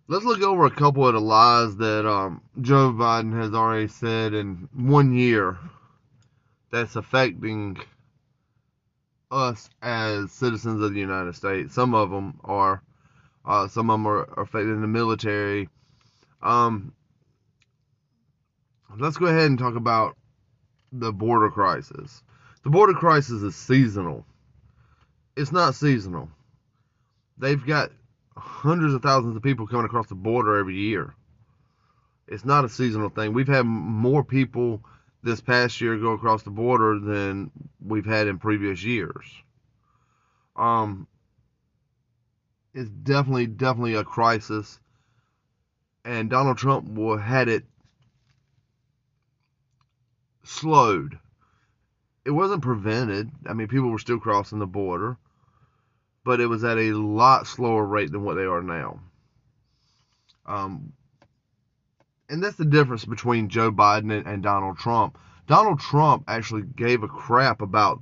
let's 0.07 0.23
look 0.23 0.41
over 0.41 0.65
a 0.65 0.71
couple 0.71 1.05
of 1.05 1.13
the 1.13 1.19
lies 1.19 1.75
that 1.75 2.07
um, 2.07 2.41
Joe 2.61 2.93
Biden 2.93 3.37
has 3.37 3.53
already 3.53 3.89
said 3.89 4.33
in 4.33 4.69
one 4.73 5.13
year 5.13 5.57
that's 6.71 6.95
affecting 6.95 7.77
us 9.29 9.69
as 9.81 10.31
citizens 10.31 10.81
of 10.81 10.93
the 10.93 10.99
United 10.99 11.35
States. 11.35 11.73
Some 11.73 11.93
of 11.93 12.09
them 12.09 12.39
are, 12.43 12.81
uh, 13.45 13.67
some 13.67 13.89
of 13.89 13.95
them 13.95 14.07
are, 14.07 14.23
affecting 14.39 14.81
the 14.81 14.87
military. 14.87 15.69
Um, 16.41 16.93
let's 18.97 19.17
go 19.17 19.27
ahead 19.27 19.49
and 19.49 19.59
talk 19.59 19.75
about 19.75 20.17
the 20.91 21.11
border 21.11 21.49
crisis. 21.49 22.23
The 22.63 22.69
border 22.69 22.93
crisis 22.93 23.41
is 23.41 23.55
seasonal. 23.55 24.25
It's 25.35 25.51
not 25.51 25.75
seasonal. 25.75 26.29
They've 27.37 27.65
got 27.65 27.91
hundreds 28.35 28.93
of 28.93 29.01
thousands 29.01 29.35
of 29.35 29.43
people 29.43 29.67
coming 29.67 29.85
across 29.85 30.07
the 30.07 30.15
border 30.15 30.57
every 30.57 30.75
year. 30.75 31.15
It's 32.27 32.45
not 32.45 32.65
a 32.65 32.69
seasonal 32.69 33.09
thing. 33.09 33.33
We've 33.33 33.47
had 33.47 33.63
more 33.65 34.23
people 34.23 34.83
this 35.23 35.41
past 35.41 35.79
year 35.81 35.97
go 35.97 36.11
across 36.11 36.43
the 36.43 36.49
border 36.49 36.99
than 36.99 37.51
we've 37.79 38.05
had 38.05 38.27
in 38.27 38.39
previous 38.39 38.83
years. 38.83 39.25
Um, 40.55 41.07
it's 42.73 42.89
definitely, 42.89 43.47
definitely 43.47 43.95
a 43.95 44.03
crisis, 44.03 44.79
and 46.03 46.29
Donald 46.29 46.57
Trump 46.57 46.89
will 46.93 47.17
had 47.17 47.47
it 47.47 47.63
slowed. 50.43 51.19
It 52.25 52.31
wasn't 52.31 52.61
prevented. 52.61 53.31
I 53.47 53.53
mean, 53.53 53.67
people 53.67 53.89
were 53.89 53.99
still 53.99 54.19
crossing 54.19 54.59
the 54.59 54.67
border, 54.67 55.17
but 56.23 56.39
it 56.39 56.47
was 56.47 56.63
at 56.63 56.77
a 56.77 56.93
lot 56.93 57.47
slower 57.47 57.85
rate 57.85 58.11
than 58.11 58.23
what 58.23 58.35
they 58.35 58.45
are 58.45 58.61
now. 58.61 58.99
Um, 60.45 60.93
and 62.31 62.41
that's 62.41 62.55
the 62.55 62.65
difference 62.65 63.03
between 63.03 63.49
Joe 63.49 63.71
Biden 63.71 64.17
and, 64.17 64.25
and 64.25 64.41
Donald 64.41 64.77
Trump. 64.77 65.17
Donald 65.47 65.81
Trump 65.81 66.23
actually 66.29 66.63
gave 66.63 67.03
a 67.03 67.07
crap 67.09 67.61
about 67.61 67.99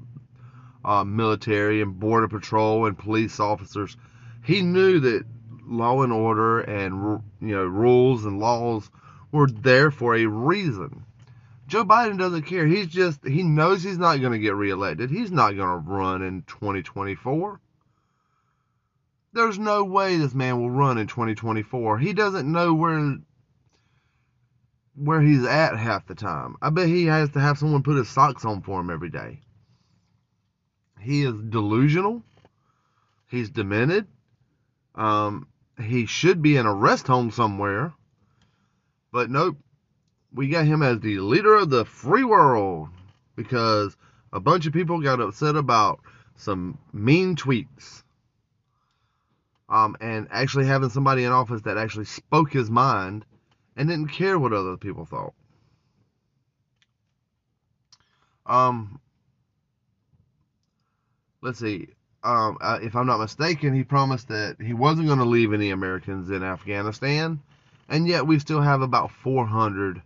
uh, 0.85 1.03
military 1.03 1.81
and 1.81 1.99
border 1.99 2.27
patrol 2.27 2.85
and 2.85 2.97
police 2.97 3.39
officers. 3.39 3.97
He 4.43 4.61
knew 4.61 4.99
that 4.99 5.25
law 5.65 6.03
and 6.03 6.13
order 6.13 6.61
and 6.61 7.21
you 7.41 7.55
know 7.55 7.65
rules 7.65 8.25
and 8.25 8.39
laws 8.39 8.89
were 9.31 9.47
there 9.47 9.89
for 9.89 10.15
a 10.15 10.25
reason. 10.25 11.03
Joe 11.67 11.83
Biden 11.83 12.17
doesn't 12.17 12.43
care. 12.43 12.67
He's 12.67 12.87
just 12.87 13.25
he 13.25 13.41
knows 13.41 13.83
he's 13.83 13.97
not 13.97 14.21
going 14.21 14.33
to 14.33 14.39
get 14.39 14.55
reelected. 14.55 15.09
He's 15.09 15.31
not 15.31 15.55
going 15.55 15.69
to 15.69 15.89
run 15.89 16.21
in 16.21 16.43
2024. 16.43 17.59
There's 19.33 19.59
no 19.59 19.83
way 19.83 20.17
this 20.17 20.33
man 20.33 20.59
will 20.59 20.71
run 20.71 20.97
in 20.99 21.07
2024. 21.07 21.97
He 21.99 22.13
doesn't 22.13 22.51
know 22.51 22.73
where 22.73 23.17
where 24.99 25.21
he's 25.21 25.45
at 25.45 25.77
half 25.77 26.05
the 26.07 26.15
time. 26.15 26.57
I 26.61 26.69
bet 26.69 26.87
he 26.87 27.05
has 27.05 27.29
to 27.31 27.39
have 27.39 27.57
someone 27.57 27.83
put 27.83 27.95
his 27.95 28.09
socks 28.09 28.43
on 28.43 28.61
for 28.61 28.81
him 28.81 28.89
every 28.89 29.09
day. 29.09 29.39
He 30.99 31.23
is 31.23 31.39
delusional. 31.41 32.21
He's 33.27 33.49
demented. 33.49 34.07
Um, 34.95 35.47
he 35.81 36.05
should 36.05 36.41
be 36.41 36.57
in 36.57 36.65
a 36.65 36.73
rest 36.73 37.07
home 37.07 37.31
somewhere. 37.31 37.93
But 39.11 39.29
nope. 39.29 39.57
We 40.33 40.49
got 40.49 40.65
him 40.65 40.83
as 40.83 40.99
the 40.99 41.19
leader 41.21 41.55
of 41.55 41.69
the 41.69 41.85
free 41.85 42.23
world 42.23 42.89
because 43.35 43.95
a 44.31 44.39
bunch 44.39 44.67
of 44.67 44.73
people 44.73 45.01
got 45.01 45.21
upset 45.21 45.55
about 45.55 46.01
some 46.35 46.77
mean 46.93 47.35
tweets. 47.35 48.03
Um, 49.69 49.95
and 50.01 50.27
actually 50.29 50.65
having 50.65 50.89
somebody 50.89 51.23
in 51.23 51.31
office 51.31 51.61
that 51.61 51.77
actually 51.77 52.05
spoke 52.05 52.51
his 52.51 52.69
mind 52.69 53.25
and 53.79 53.87
didn't 53.87 54.09
care 54.09 54.37
what 54.37 54.51
other 54.51 54.75
people 54.75 55.05
thought. 55.05 55.33
Um, 58.45 58.99
let's 61.41 61.59
see. 61.59 61.87
Um, 62.21 62.57
uh, 62.59 62.79
if 62.81 62.93
I'm 62.97 63.07
not 63.07 63.21
mistaken, 63.21 63.73
he 63.73 63.85
promised 63.85 64.27
that 64.27 64.57
he 64.59 64.73
wasn't 64.73 65.07
going 65.07 65.19
to 65.19 65.25
leave 65.25 65.53
any 65.53 65.69
Americans 65.69 66.29
in 66.29 66.43
Afghanistan, 66.43 67.41
and 67.87 68.05
yet 68.05 68.27
we 68.27 68.37
still 68.39 68.59
have 68.59 68.81
about 68.81 69.11
400 69.11 70.01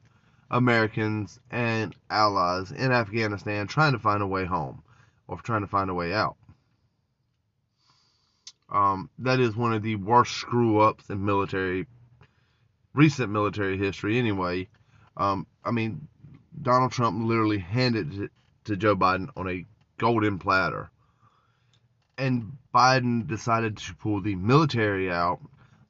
Americans 0.51 1.39
and 1.49 1.95
allies 2.11 2.71
in 2.71 2.91
Afghanistan 2.91 3.65
trying 3.65 3.93
to 3.93 3.99
find 3.99 4.21
a 4.21 4.27
way 4.27 4.45
home 4.45 4.83
or 5.27 5.41
trying 5.41 5.61
to 5.61 5.67
find 5.67 5.89
a 5.89 5.95
way 5.95 6.13
out. 6.13 6.35
Um, 8.69 9.09
that 9.17 9.39
is 9.39 9.55
one 9.55 9.73
of 9.73 9.81
the 9.81 9.95
worst 9.95 10.33
screw 10.33 10.79
ups 10.79 11.09
in 11.09 11.25
military 11.25 11.87
recent 12.93 13.31
military 13.31 13.77
history 13.77 14.17
anyway. 14.17 14.67
Um, 15.17 15.47
I 15.63 15.71
mean, 15.71 16.07
Donald 16.61 16.91
Trump 16.91 17.23
literally 17.23 17.59
handed 17.59 18.19
it 18.19 18.31
to 18.65 18.77
Joe 18.77 18.95
Biden 18.95 19.29
on 19.35 19.49
a 19.49 19.65
golden 19.97 20.39
platter. 20.39 20.89
And 22.17 22.53
Biden 22.73 23.27
decided 23.27 23.77
to 23.77 23.95
pull 23.95 24.21
the 24.21 24.35
military 24.35 25.11
out, 25.11 25.39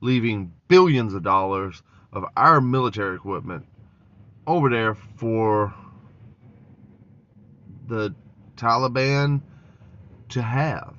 leaving 0.01 0.53
billions 0.67 1.13
of 1.13 1.23
dollars 1.23 1.81
of 2.11 2.25
our 2.37 2.61
military 2.61 3.15
equipment 3.15 3.65
over 4.47 4.69
there 4.69 4.95
for 4.95 5.73
the 7.87 8.13
Taliban 8.55 9.41
to 10.29 10.41
have. 10.41 10.95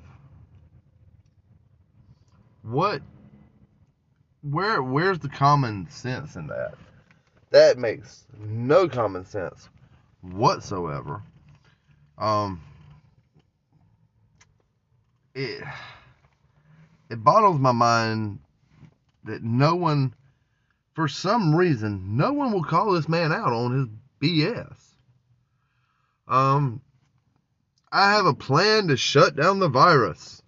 What 2.61 3.01
where 4.49 4.81
where's 4.81 5.19
the 5.19 5.29
common 5.29 5.89
sense 5.89 6.35
in 6.35 6.47
that? 6.47 6.75
That 7.51 7.77
makes 7.77 8.25
no 8.37 8.87
common 8.87 9.25
sense 9.25 9.69
whatsoever. 10.21 11.21
Um, 12.17 12.61
it 15.33 15.63
it 17.09 17.23
boggles 17.23 17.59
my 17.59 17.71
mind 17.71 18.39
that 19.23 19.43
no 19.43 19.75
one, 19.75 20.13
for 20.93 21.07
some 21.07 21.55
reason, 21.55 22.17
no 22.17 22.33
one 22.33 22.51
will 22.51 22.63
call 22.63 22.91
this 22.91 23.09
man 23.09 23.31
out 23.31 23.51
on 23.51 23.71
his 23.73 23.87
BS. 24.21 24.77
Um, 26.27 26.81
I 27.91 28.13
have 28.13 28.25
a 28.25 28.33
plan 28.33 28.87
to 28.89 28.97
shut 28.97 29.35
down 29.35 29.59
the 29.59 29.69
virus. 29.69 30.41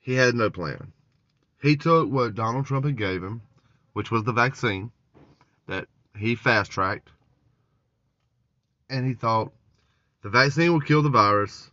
He 0.00 0.14
had 0.14 0.34
no 0.34 0.50
plan. 0.50 0.92
He 1.62 1.76
took 1.76 2.10
what 2.10 2.34
Donald 2.34 2.66
Trump 2.66 2.84
had 2.84 2.96
gave 2.96 3.22
him, 3.22 3.40
which 3.92 4.10
was 4.10 4.24
the 4.24 4.32
vaccine 4.32 4.90
that 5.68 5.86
he 6.16 6.34
fast 6.34 6.72
tracked, 6.72 7.08
and 8.90 9.06
he 9.06 9.14
thought 9.14 9.52
the 10.22 10.28
vaccine 10.28 10.72
will 10.72 10.80
kill 10.80 11.02
the 11.02 11.08
virus, 11.08 11.70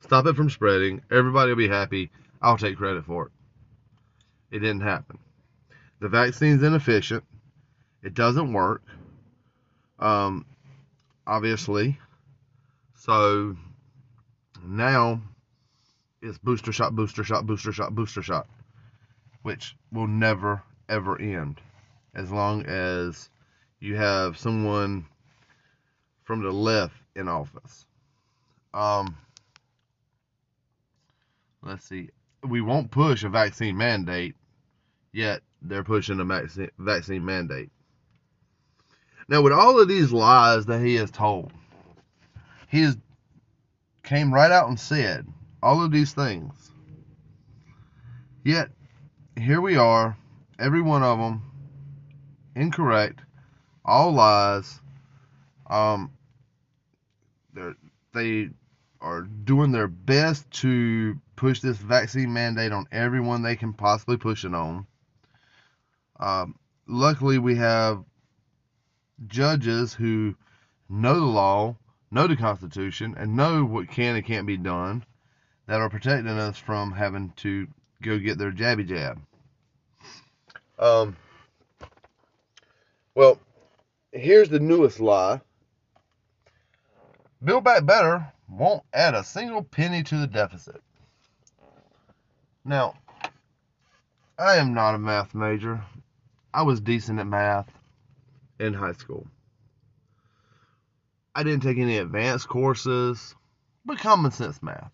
stop 0.00 0.26
it 0.26 0.34
from 0.34 0.50
spreading, 0.50 1.02
everybody 1.08 1.50
will 1.50 1.56
be 1.56 1.68
happy, 1.68 2.10
I'll 2.42 2.58
take 2.58 2.76
credit 2.76 3.04
for 3.04 3.26
it. 3.26 3.32
It 4.50 4.58
didn't 4.58 4.80
happen. 4.80 5.18
The 6.00 6.08
vaccine's 6.08 6.62
inefficient. 6.64 7.22
It 8.02 8.14
doesn't 8.14 8.52
work. 8.52 8.82
Um, 10.00 10.46
obviously. 11.26 11.98
So 12.96 13.56
now 14.64 15.20
it's 16.22 16.38
booster 16.38 16.72
shot, 16.72 16.96
booster 16.96 17.22
shot, 17.22 17.46
booster 17.46 17.72
shot, 17.72 17.94
booster 17.94 18.22
shot 18.22 18.48
which 19.48 19.74
will 19.90 20.06
never 20.06 20.62
ever 20.90 21.18
end 21.18 21.58
as 22.14 22.30
long 22.30 22.66
as 22.66 23.30
you 23.80 23.96
have 23.96 24.36
someone 24.36 25.06
from 26.24 26.42
the 26.42 26.50
left 26.50 26.92
in 27.16 27.28
office. 27.28 27.86
Um, 28.74 29.16
let's 31.62 31.82
see. 31.88 32.10
We 32.46 32.60
won't 32.60 32.90
push 32.90 33.24
a 33.24 33.30
vaccine 33.30 33.78
mandate, 33.78 34.36
yet 35.14 35.40
they're 35.62 35.82
pushing 35.82 36.20
a 36.20 36.26
vaccine, 36.26 36.68
vaccine 36.78 37.24
mandate. 37.24 37.70
Now, 39.30 39.40
with 39.40 39.54
all 39.54 39.80
of 39.80 39.88
these 39.88 40.12
lies 40.12 40.66
that 40.66 40.82
he 40.82 40.96
has 40.96 41.10
told, 41.10 41.52
he 42.68 42.82
has 42.82 42.98
came 44.02 44.30
right 44.30 44.50
out 44.52 44.68
and 44.68 44.78
said 44.78 45.26
all 45.62 45.82
of 45.82 45.90
these 45.90 46.12
things. 46.12 46.70
Yet 48.44 48.68
here 49.40 49.60
we 49.60 49.76
are, 49.76 50.16
every 50.58 50.82
one 50.82 51.02
of 51.02 51.18
them 51.18 51.42
incorrect, 52.54 53.20
all 53.84 54.12
lies. 54.12 54.80
Um, 55.68 56.12
they 57.54 57.70
they 58.12 58.50
are 59.00 59.22
doing 59.22 59.70
their 59.70 59.86
best 59.86 60.50
to 60.50 61.20
push 61.36 61.60
this 61.60 61.76
vaccine 61.76 62.32
mandate 62.32 62.72
on 62.72 62.86
everyone 62.90 63.42
they 63.42 63.56
can 63.56 63.72
possibly 63.72 64.16
push 64.16 64.44
it 64.44 64.54
on. 64.54 64.86
Um, 66.18 66.58
luckily, 66.86 67.38
we 67.38 67.56
have 67.56 68.04
judges 69.26 69.94
who 69.94 70.34
know 70.88 71.14
the 71.14 71.26
law, 71.26 71.76
know 72.10 72.26
the 72.26 72.36
Constitution, 72.36 73.14
and 73.16 73.36
know 73.36 73.64
what 73.64 73.88
can 73.88 74.16
and 74.16 74.24
can't 74.24 74.46
be 74.46 74.56
done 74.56 75.04
that 75.66 75.80
are 75.80 75.90
protecting 75.90 76.28
us 76.28 76.58
from 76.58 76.92
having 76.92 77.30
to 77.36 77.68
go 78.02 78.18
get 78.18 78.38
their 78.38 78.52
jabby 78.52 78.86
jab. 78.86 79.20
Um, 80.78 81.16
well, 83.14 83.40
here's 84.12 84.48
the 84.48 84.60
newest 84.60 85.00
lie 85.00 85.40
Build 87.42 87.64
Back 87.64 87.84
Better 87.84 88.32
won't 88.48 88.82
add 88.92 89.14
a 89.14 89.24
single 89.24 89.62
penny 89.62 90.02
to 90.04 90.16
the 90.18 90.26
deficit. 90.26 90.80
Now, 92.64 92.94
I 94.38 94.56
am 94.56 94.74
not 94.74 94.94
a 94.94 94.98
math 94.98 95.34
major. 95.34 95.82
I 96.54 96.62
was 96.62 96.80
decent 96.80 97.18
at 97.18 97.26
math 97.26 97.68
in 98.58 98.74
high 98.74 98.92
school. 98.92 99.26
I 101.34 101.42
didn't 101.42 101.62
take 101.62 101.78
any 101.78 101.98
advanced 101.98 102.48
courses, 102.48 103.34
but 103.84 103.98
common 103.98 104.30
sense 104.30 104.62
math. 104.62 104.90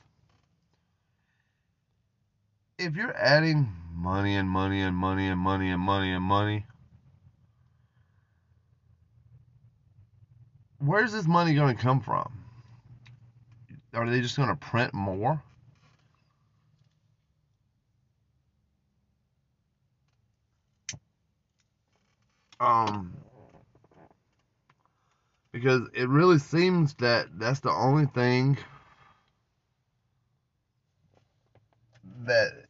If 2.79 2.97
you're 2.97 3.17
adding 3.17 3.73
money 3.95 4.37
and 4.37 4.49
money 4.49 4.81
and 4.83 4.97
money 4.97 5.29
and 5.29 5.39
money 5.39 5.71
and 5.71 5.81
money 5.81 6.13
and 6.13 6.23
money, 6.23 6.67
where's 10.79 11.13
this 11.13 11.27
money 11.27 11.55
going 11.55 11.75
to 11.77 11.83
come 11.83 12.01
from? 12.01 12.45
Are 13.95 14.09
they 14.09 14.21
just 14.21 14.37
going 14.37 14.49
to 14.49 14.57
print 14.57 14.93
more? 14.93 15.43
Um, 22.61 23.17
because 25.53 25.83
it 25.95 26.09
really 26.09 26.39
seems 26.39 26.95
that 26.95 27.29
that's 27.39 27.61
the 27.61 27.71
only 27.71 28.07
thing 28.07 28.57
that 32.27 32.64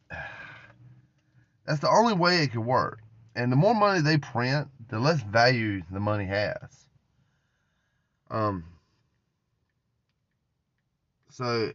that's 1.65 1.79
the 1.79 1.89
only 1.89 2.13
way 2.13 2.43
it 2.43 2.51
could 2.51 2.65
work. 2.65 2.99
And 3.35 3.51
the 3.51 3.55
more 3.55 3.75
money 3.75 4.01
they 4.01 4.17
print, 4.17 4.67
the 4.89 4.99
less 4.99 5.21
value 5.21 5.81
the 5.91 5.99
money 5.99 6.25
has. 6.25 6.87
Um. 8.29 8.63
So, 11.31 11.73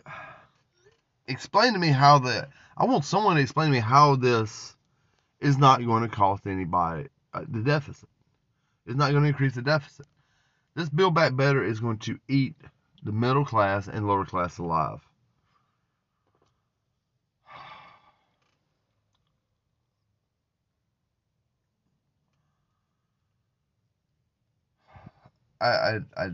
explain 1.28 1.74
to 1.74 1.78
me 1.78 1.88
how 1.88 2.18
the. 2.18 2.48
I 2.76 2.84
want 2.84 3.04
someone 3.04 3.36
to 3.36 3.42
explain 3.42 3.68
to 3.68 3.72
me 3.72 3.80
how 3.80 4.16
this 4.16 4.74
is 5.40 5.58
not 5.58 5.84
going 5.84 6.02
to 6.02 6.08
cost 6.08 6.46
anybody 6.46 7.08
uh, 7.34 7.44
the 7.48 7.60
deficit. 7.60 8.08
It's 8.86 8.96
not 8.96 9.10
going 9.10 9.22
to 9.22 9.28
increase 9.28 9.54
the 9.54 9.62
deficit. 9.62 10.06
This 10.74 10.88
Build 10.88 11.14
Back 11.14 11.36
Better 11.36 11.62
is 11.62 11.80
going 11.80 11.98
to 11.98 12.18
eat 12.28 12.54
the 13.02 13.12
middle 13.12 13.44
class 13.44 13.88
and 13.88 14.06
lower 14.06 14.24
class 14.24 14.58
alive. 14.58 15.00
I, 25.60 25.66
I, 25.66 25.98
I 26.16 26.26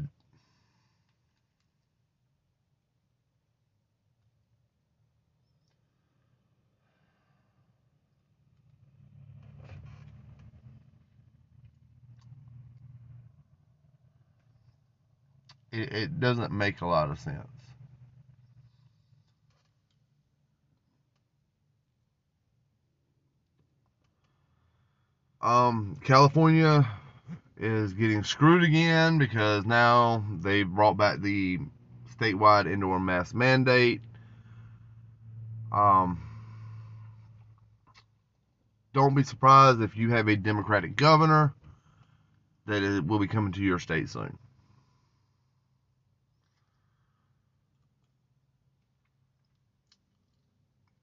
it, 15.72 15.92
it 15.92 16.20
doesn't 16.20 16.52
make 16.52 16.80
a 16.80 16.86
lot 16.86 17.10
of 17.10 17.20
sense. 17.20 17.48
Um, 25.42 25.98
California 26.04 26.88
is 27.58 27.94
getting 27.94 28.22
screwed 28.22 28.62
again 28.62 29.18
because 29.18 29.64
now 29.64 30.24
they 30.40 30.62
brought 30.62 30.96
back 30.96 31.20
the 31.20 31.58
statewide 32.18 32.70
indoor 32.70 33.00
mask 33.00 33.34
mandate. 33.34 34.00
Um, 35.72 36.20
don't 38.92 39.14
be 39.14 39.22
surprised 39.22 39.80
if 39.80 39.96
you 39.96 40.10
have 40.10 40.28
a 40.28 40.36
Democratic 40.36 40.96
governor 40.96 41.54
that 42.66 42.82
it 42.82 43.06
will 43.06 43.18
be 43.18 43.26
coming 43.26 43.52
to 43.52 43.60
your 43.60 43.78
state 43.78 44.08
soon. 44.08 44.38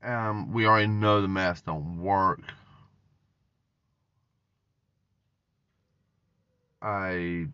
Um, 0.03 0.51
we 0.51 0.65
already 0.65 0.87
know 0.87 1.21
the 1.21 1.27
masks 1.27 1.63
don't 1.65 2.01
work. 2.01 2.41
I 6.83 7.47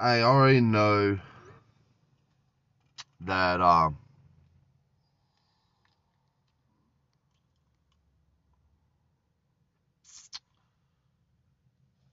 I 0.00 0.22
already 0.22 0.60
know 0.62 1.18
that 3.22 3.60
um 3.62 3.98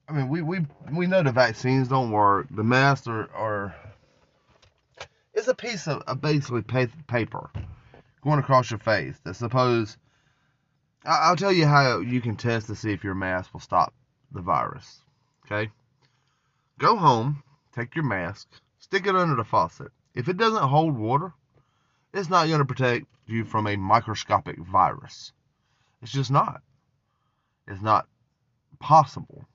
I 0.08 0.12
mean, 0.12 0.30
we, 0.30 0.42
we 0.42 0.66
we 0.92 1.08
know 1.08 1.24
the 1.24 1.32
vaccines 1.32 1.88
don't 1.88 2.12
work. 2.12 2.48
The 2.52 2.64
masks 2.64 3.08
are, 3.08 3.30
are 3.34 3.76
it's 5.34 5.48
a 5.48 5.54
piece 5.54 5.86
of, 5.86 6.02
basically 6.20 6.62
paper 6.62 7.50
going 8.22 8.38
across 8.38 8.70
your 8.70 8.80
face 8.80 9.18
that 9.24 9.34
suppose 9.34 9.96
I'll 11.04 11.36
tell 11.36 11.52
you 11.52 11.66
how 11.66 12.00
you 12.00 12.20
can 12.20 12.36
test 12.36 12.66
to 12.66 12.74
see 12.74 12.92
if 12.92 13.04
your 13.04 13.14
mask 13.14 13.52
will 13.52 13.60
stop 13.60 13.94
the 14.32 14.42
virus. 14.42 15.00
Okay? 15.46 15.70
Go 16.78 16.96
home, 16.96 17.42
take 17.74 17.94
your 17.94 18.04
mask, 18.04 18.48
stick 18.78 19.06
it 19.06 19.16
under 19.16 19.36
the 19.36 19.44
faucet. 19.44 19.92
If 20.14 20.28
it 20.28 20.36
doesn't 20.36 20.68
hold 20.68 20.96
water, 20.96 21.32
it's 22.12 22.28
not 22.28 22.48
going 22.48 22.58
to 22.58 22.64
protect 22.64 23.06
you 23.26 23.44
from 23.44 23.66
a 23.66 23.76
microscopic 23.76 24.58
virus. 24.58 25.32
It's 26.02 26.12
just 26.12 26.30
not. 26.30 26.62
It's 27.66 27.82
not 27.82 28.06
possible. 28.78 29.46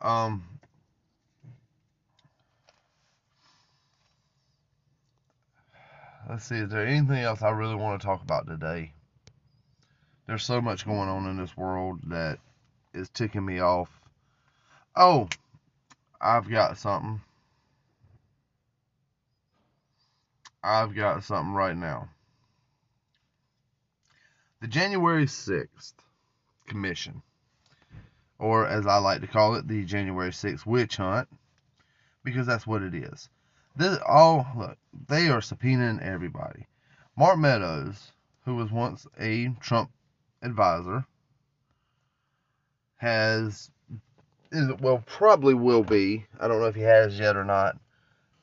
Um, 0.00 0.42
let's 6.28 6.44
see, 6.44 6.56
is 6.56 6.70
there 6.70 6.86
anything 6.86 7.18
else 7.18 7.42
I 7.42 7.50
really 7.50 7.74
want 7.74 8.00
to 8.00 8.06
talk 8.06 8.22
about 8.22 8.46
today? 8.46 8.92
There's 10.26 10.44
so 10.44 10.60
much 10.60 10.86
going 10.86 11.08
on 11.08 11.26
in 11.26 11.36
this 11.36 11.56
world 11.56 12.00
that 12.06 12.38
is 12.94 13.10
ticking 13.10 13.44
me 13.44 13.60
off. 13.60 13.90
Oh, 14.96 15.28
I've 16.20 16.48
got 16.48 16.78
something. 16.78 17.20
I've 20.62 20.94
got 20.94 21.24
something 21.24 21.52
right 21.52 21.76
now. 21.76 22.08
The 24.60 24.68
January 24.68 25.26
6th 25.26 25.94
Commission 26.66 27.22
or 28.40 28.66
as 28.66 28.86
I 28.86 28.96
like 28.96 29.20
to 29.20 29.26
call 29.26 29.54
it, 29.54 29.68
the 29.68 29.84
January 29.84 30.30
6th 30.30 30.64
witch 30.64 30.96
hunt, 30.96 31.28
because 32.24 32.46
that's 32.46 32.66
what 32.66 32.82
it 32.82 32.94
is. 32.94 33.28
This 33.76 33.98
all 34.06 34.46
look, 34.56 34.78
they 35.08 35.28
are 35.28 35.40
subpoenaing 35.40 36.02
everybody. 36.02 36.66
Mark 37.16 37.38
Meadows, 37.38 38.12
who 38.44 38.56
was 38.56 38.72
once 38.72 39.06
a 39.18 39.48
Trump 39.60 39.90
advisor, 40.42 41.04
has 42.96 43.70
is 44.50 44.72
well 44.80 45.02
probably 45.06 45.54
will 45.54 45.84
be. 45.84 46.26
I 46.40 46.48
don't 46.48 46.60
know 46.60 46.66
if 46.66 46.74
he 46.74 46.80
has 46.82 47.18
yet 47.18 47.36
or 47.36 47.44
not. 47.44 47.76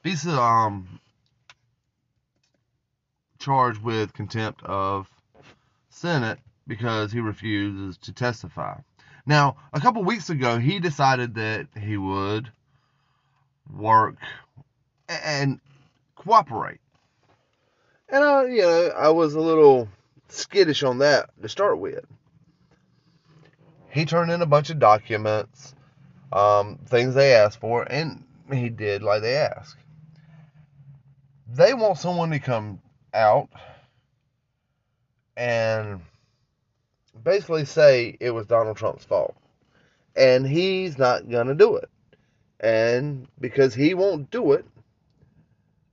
He's 0.04 0.26
um 0.28 1.00
charged 3.40 3.82
with 3.82 4.14
contempt 4.14 4.64
of 4.64 5.10
Senate 5.90 6.40
because 6.68 7.12
he 7.12 7.20
refuses 7.20 7.98
to 8.00 8.14
testify. 8.14 8.78
Now, 9.28 9.58
a 9.74 9.82
couple 9.82 10.04
weeks 10.06 10.30
ago, 10.30 10.58
he 10.58 10.80
decided 10.80 11.36
that 11.36 11.68
he 11.78 11.98
would 11.98 12.50
work 13.70 14.16
and 15.10 15.60
cooperate. 16.16 16.80
And 18.08 18.24
I, 18.24 18.46
you 18.46 18.62
know, 18.62 18.88
I 18.98 19.10
was 19.10 19.36
a 19.36 19.42
little 19.42 19.90
skittish 20.30 20.82
on 20.82 21.00
that 21.00 21.30
to 21.42 21.50
start 21.50 21.78
with. 21.78 22.06
He 23.90 24.06
turned 24.06 24.32
in 24.32 24.42
a 24.42 24.46
bunch 24.46 24.70
of 24.70 24.80
documents, 24.80 25.76
um, 26.32 26.80
things 26.86 27.14
they 27.14 27.34
asked 27.36 27.60
for, 27.60 27.84
and 27.84 28.24
he 28.50 28.70
did 28.70 29.04
like 29.04 29.24
they 29.24 29.36
asked. 29.36 29.76
They 31.50 31.74
want 31.74 31.98
someone 31.98 32.30
to 32.30 32.40
come 32.40 32.82
out 33.14 33.50
and 35.36 36.00
basically 37.24 37.66
say 37.66 38.18
it 38.20 38.32
was 38.32 38.46
Donald 38.46 38.78
Trump's 38.78 39.06
fault. 39.06 39.36
And 40.16 40.48
he's 40.48 40.98
not 40.98 41.30
going 41.30 41.48
to 41.48 41.56
do 41.56 41.76
it. 41.76 41.90
And 42.60 43.28
because 43.40 43.74
he 43.74 43.94
won't 43.94 44.32
do 44.32 44.54
it, 44.54 44.66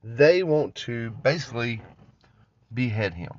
they 0.03 0.43
want 0.43 0.75
to 0.77 1.11
basically 1.11 1.83
behead 2.73 3.15
him. 3.15 3.33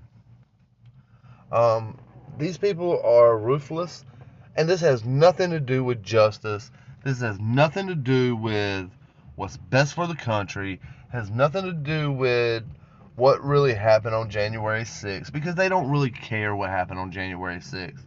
Um, 1.52 1.98
these 2.38 2.58
people 2.58 3.02
are 3.04 3.38
ruthless, 3.38 4.04
and 4.56 4.67
this 4.67 4.82
has 4.82 5.06
nothing 5.06 5.52
to 5.52 5.60
do 5.60 5.84
with 5.84 6.04
justice. 6.04 6.71
This 7.04 7.21
has 7.21 7.39
nothing 7.39 7.88
to 7.88 7.95
do 7.95 8.36
with 8.36 8.89
what's 9.36 9.58
best 9.58 9.93
for 9.93 10.08
the 10.08 10.15
country. 10.15 10.80
Has 11.12 11.30
nothing 11.30 11.63
to 11.65 11.74
do 11.74 12.12
with 12.12 12.63
what 13.15 13.43
really 13.43 13.73
happened 13.73 14.13
on 14.13 14.30
January 14.30 14.84
6th 14.84 15.32
because 15.32 15.56
they 15.56 15.69
don't 15.69 15.89
really 15.89 16.12
care 16.12 16.56
what 16.56 16.69
happened 16.69 16.99
on 16.99 17.12
January 17.12 17.58
6th. 17.58 18.04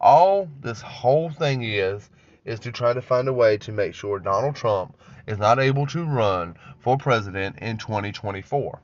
All 0.00 0.48
this 0.60 0.80
whole 0.80 1.30
thing 1.30 1.62
is 1.62 2.10
is 2.44 2.60
to 2.60 2.72
try 2.72 2.92
to 2.92 3.00
find 3.00 3.28
a 3.28 3.32
way 3.32 3.56
to 3.56 3.72
make 3.72 3.94
sure 3.94 4.18
Donald 4.18 4.56
Trump 4.56 4.96
is 5.26 5.38
not 5.38 5.58
able 5.58 5.86
to 5.86 6.04
run 6.04 6.56
for 6.80 6.98
president 6.98 7.58
in 7.60 7.78
2024 7.78 8.80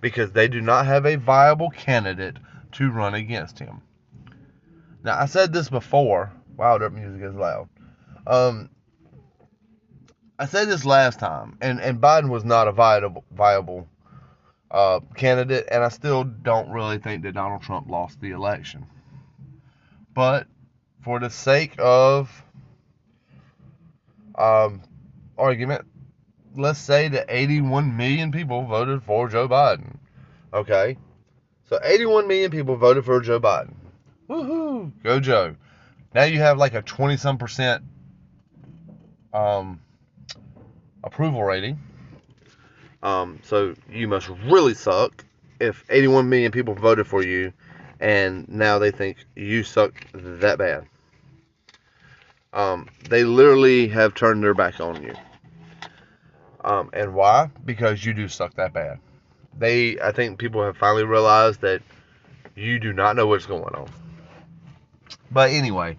because 0.00 0.32
they 0.32 0.48
do 0.48 0.60
not 0.60 0.86
have 0.86 1.06
a 1.06 1.16
viable 1.16 1.70
candidate 1.70 2.36
to 2.72 2.90
run 2.90 3.14
against 3.14 3.58
him. 3.58 3.82
Now, 5.04 5.18
I 5.18 5.26
said 5.26 5.52
this 5.52 5.68
before. 5.68 6.32
Wow, 6.56 6.78
that 6.78 6.90
music 6.90 7.22
is 7.22 7.34
loud. 7.34 7.68
Um, 8.26 8.70
I 10.38 10.46
said 10.46 10.68
this 10.68 10.84
last 10.84 11.20
time, 11.20 11.58
and, 11.60 11.80
and 11.80 12.00
Biden 12.00 12.30
was 12.30 12.44
not 12.44 12.68
a 12.68 12.72
viable, 12.72 13.24
viable 13.32 13.86
uh, 14.74 14.98
candidate, 15.14 15.68
and 15.70 15.84
I 15.84 15.88
still 15.88 16.24
don't 16.24 16.68
really 16.70 16.98
think 16.98 17.22
that 17.22 17.32
Donald 17.32 17.62
Trump 17.62 17.88
lost 17.88 18.20
the 18.20 18.32
election. 18.32 18.86
But 20.12 20.48
for 21.04 21.20
the 21.20 21.30
sake 21.30 21.76
of 21.78 22.28
um, 24.34 24.82
argument, 25.38 25.86
let's 26.56 26.80
say 26.80 27.06
that 27.06 27.26
81 27.28 27.96
million 27.96 28.32
people 28.32 28.64
voted 28.64 29.04
for 29.04 29.28
Joe 29.28 29.46
Biden. 29.48 29.96
Okay? 30.52 30.96
So 31.68 31.78
81 31.80 32.26
million 32.26 32.50
people 32.50 32.74
voted 32.74 33.04
for 33.04 33.20
Joe 33.20 33.38
Biden. 33.38 33.74
Woohoo! 34.28 34.90
Go 35.04 35.20
Joe. 35.20 35.54
Now 36.16 36.24
you 36.24 36.40
have 36.40 36.58
like 36.58 36.74
a 36.74 36.82
20 36.82 37.16
some 37.16 37.38
percent 37.38 37.84
um, 39.32 39.80
approval 41.04 41.44
rating. 41.44 41.78
Um, 43.04 43.38
so 43.44 43.74
you 43.88 44.08
must 44.08 44.28
really 44.46 44.74
suck 44.74 45.24
if 45.60 45.84
81 45.90 46.28
million 46.28 46.50
people 46.50 46.74
voted 46.74 47.06
for 47.06 47.22
you 47.22 47.52
and 48.00 48.48
now 48.48 48.78
they 48.78 48.90
think 48.90 49.18
you 49.36 49.62
suck 49.62 49.92
that 50.12 50.58
bad. 50.58 50.86
Um, 52.52 52.88
they 53.08 53.24
literally 53.24 53.88
have 53.88 54.14
turned 54.14 54.42
their 54.42 54.54
back 54.54 54.80
on 54.80 55.02
you. 55.02 55.14
Um, 56.64 56.88
and 56.94 57.14
why? 57.14 57.50
Because 57.64 58.04
you 58.04 58.14
do 58.14 58.26
suck 58.26 58.54
that 58.54 58.72
bad. 58.72 58.98
They, 59.58 60.00
I 60.00 60.12
think 60.12 60.38
people 60.38 60.62
have 60.62 60.76
finally 60.76 61.04
realized 61.04 61.60
that 61.60 61.82
you 62.56 62.78
do 62.78 62.92
not 62.92 63.16
know 63.16 63.26
what's 63.26 63.46
going 63.46 63.74
on. 63.74 63.88
But 65.30 65.50
anyway, 65.50 65.98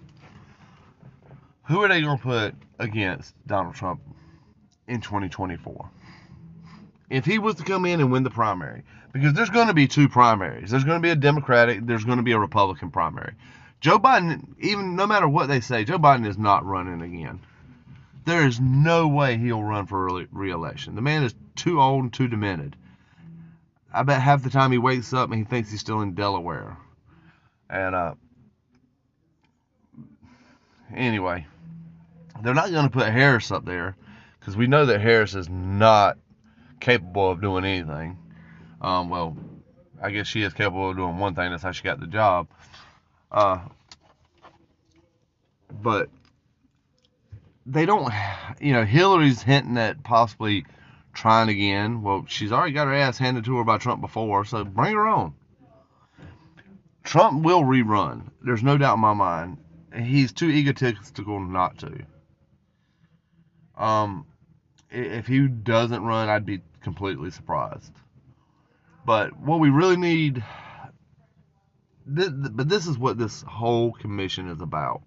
who 1.63 1.84
are 1.84 1.88
they 1.88 2.02
going 2.02 2.18
to 2.18 2.24
put 2.24 2.56
against 2.80 3.36
Donald 3.46 3.76
Trump 3.76 4.02
in 4.88 5.02
2024? 5.02 5.89
If 7.10 7.26
he 7.26 7.39
was 7.39 7.56
to 7.56 7.63
come 7.63 7.86
in 7.86 8.00
and 8.00 8.12
win 8.12 8.24
the 8.24 8.30
primary, 8.30 8.84
because 9.12 9.34
there's 9.34 9.50
going 9.50 9.68
to 9.68 9.74
be 9.74 9.88
two 9.88 10.10
primaries. 10.10 10.70
There's 10.70 10.84
going 10.84 11.02
to 11.02 11.06
be 11.06 11.12
a 11.12 11.15
Democratic, 11.15 11.86
there's 11.86 12.04
going 12.04 12.18
to 12.18 12.24
be 12.24 12.34
a 12.34 12.39
Republican 12.39 12.91
primary. 12.91 13.34
Joe 13.80 14.00
Biden, 14.00 14.56
even 14.60 14.96
no 14.96 15.06
matter 15.06 15.28
what 15.28 15.48
they 15.48 15.62
say, 15.62 15.86
Joe 15.86 16.00
Biden 16.00 16.28
is 16.28 16.38
not 16.38 16.65
running 16.65 17.02
again. 17.02 17.39
There 18.26 18.46
is 18.46 18.60
no 18.60 19.08
way 19.08 19.38
he'll 19.38 19.63
run 19.63 19.86
for 19.86 20.26
re-election. 20.32 20.96
The 20.96 21.02
man 21.02 21.24
is 21.24 21.36
too 21.56 21.80
old 21.80 22.04
and 22.04 22.13
too 22.13 22.28
demented. 22.28 22.76
I 23.94 24.04
bet 24.04 24.22
half 24.22 24.44
the 24.44 24.50
time 24.50 24.72
he 24.72 24.78
wakes 24.78 25.13
up 25.13 25.30
and 25.30 25.39
he 25.39 25.46
thinks 25.46 25.72
he's 25.72 25.80
still 25.80 26.02
in 26.02 26.15
Delaware. 26.15 26.78
And 27.70 27.96
uh, 27.96 28.15
anyway, 30.94 31.46
they're 32.41 32.54
not 32.54 32.72
going 32.72 32.86
to 32.86 32.91
put 32.91 33.08
Harris 33.08 33.52
up 33.52 33.63
there 33.63 33.96
because 34.39 34.58
we 34.58 34.68
know 34.68 34.86
that 34.88 35.00
Harris 35.00 35.36
is 35.36 35.48
not 35.48 36.18
capable 36.86 37.32
of 37.32 37.41
doing 37.41 37.65
anything. 37.65 38.17
Um, 38.80 39.10
well, 39.10 39.36
I 40.02 40.12
guess 40.12 40.28
she 40.28 40.43
is 40.43 40.54
capable 40.54 40.91
of 40.91 40.98
doing 40.98 41.17
one 41.17 41.34
thing. 41.34 41.50
That's 41.50 41.63
how 41.63 41.71
she 41.71 41.84
got 41.84 42.00
the 42.00 42.06
job. 42.06 42.48
Uh, 43.32 43.60
but 45.71 46.10
they 47.65 47.88
don't, 47.88 48.13
you 48.62 48.74
know, 48.74 48.86
Hillary's 48.86 49.41
hinting 49.41 49.78
at 49.78 50.04
possibly 50.04 50.65
trying 51.12 51.50
again. 51.50 52.04
Well, 52.04 52.26
she's 52.28 52.52
already 52.52 52.74
got 52.74 52.86
her 52.86 52.93
ass 52.93 53.17
handed 53.17 53.45
to 53.45 53.58
her 53.58 53.63
by 53.63 53.80
Trump 53.80 54.00
before, 54.00 54.45
so 54.45 54.63
bring 54.63 54.93
her 54.93 55.08
on. 55.08 55.34
Trump 57.04 57.43
will 57.43 57.63
rerun. 57.63 58.30
There's 58.43 58.63
no 58.63 58.78
doubt 58.78 58.95
in 58.95 59.00
my 59.00 59.13
mind. 59.13 59.58
He's 59.95 60.34
too 60.34 60.50
egotistical 60.50 61.39
not 61.39 61.80
to. 61.80 62.06
Um, 63.76 64.28
if 64.91 65.26
he 65.26 65.48
doesn't 65.48 66.04
run, 66.04 66.30
I'd 66.30 66.45
be 66.45 66.62
completely 66.86 67.32
surprised. 67.32 67.91
But 69.06 69.38
what 69.38 69.60
we 69.60 69.69
really 69.69 69.98
need, 69.98 70.41
this, 72.06 72.30
but 72.30 72.69
this 72.69 72.88
is 72.88 72.98
what 72.98 73.17
this 73.17 73.41
whole 73.41 73.91
commission 73.91 74.48
is 74.50 74.62
about. 74.62 75.02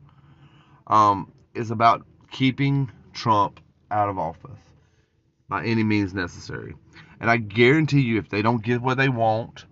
Um, 0.86 1.32
is 1.54 1.70
about 1.70 2.04
keeping 2.30 2.90
Trump 3.12 3.60
out 3.90 4.08
of 4.08 4.18
office 4.18 4.60
by 5.48 5.64
any 5.64 5.82
means 5.82 6.12
necessary. 6.12 6.74
And 7.20 7.30
I 7.30 7.36
guarantee 7.36 8.00
you, 8.00 8.18
if 8.18 8.28
they 8.28 8.42
don't 8.42 8.62
get 8.62 8.82
what 8.82 8.96
they 8.96 9.08
want, 9.08 9.64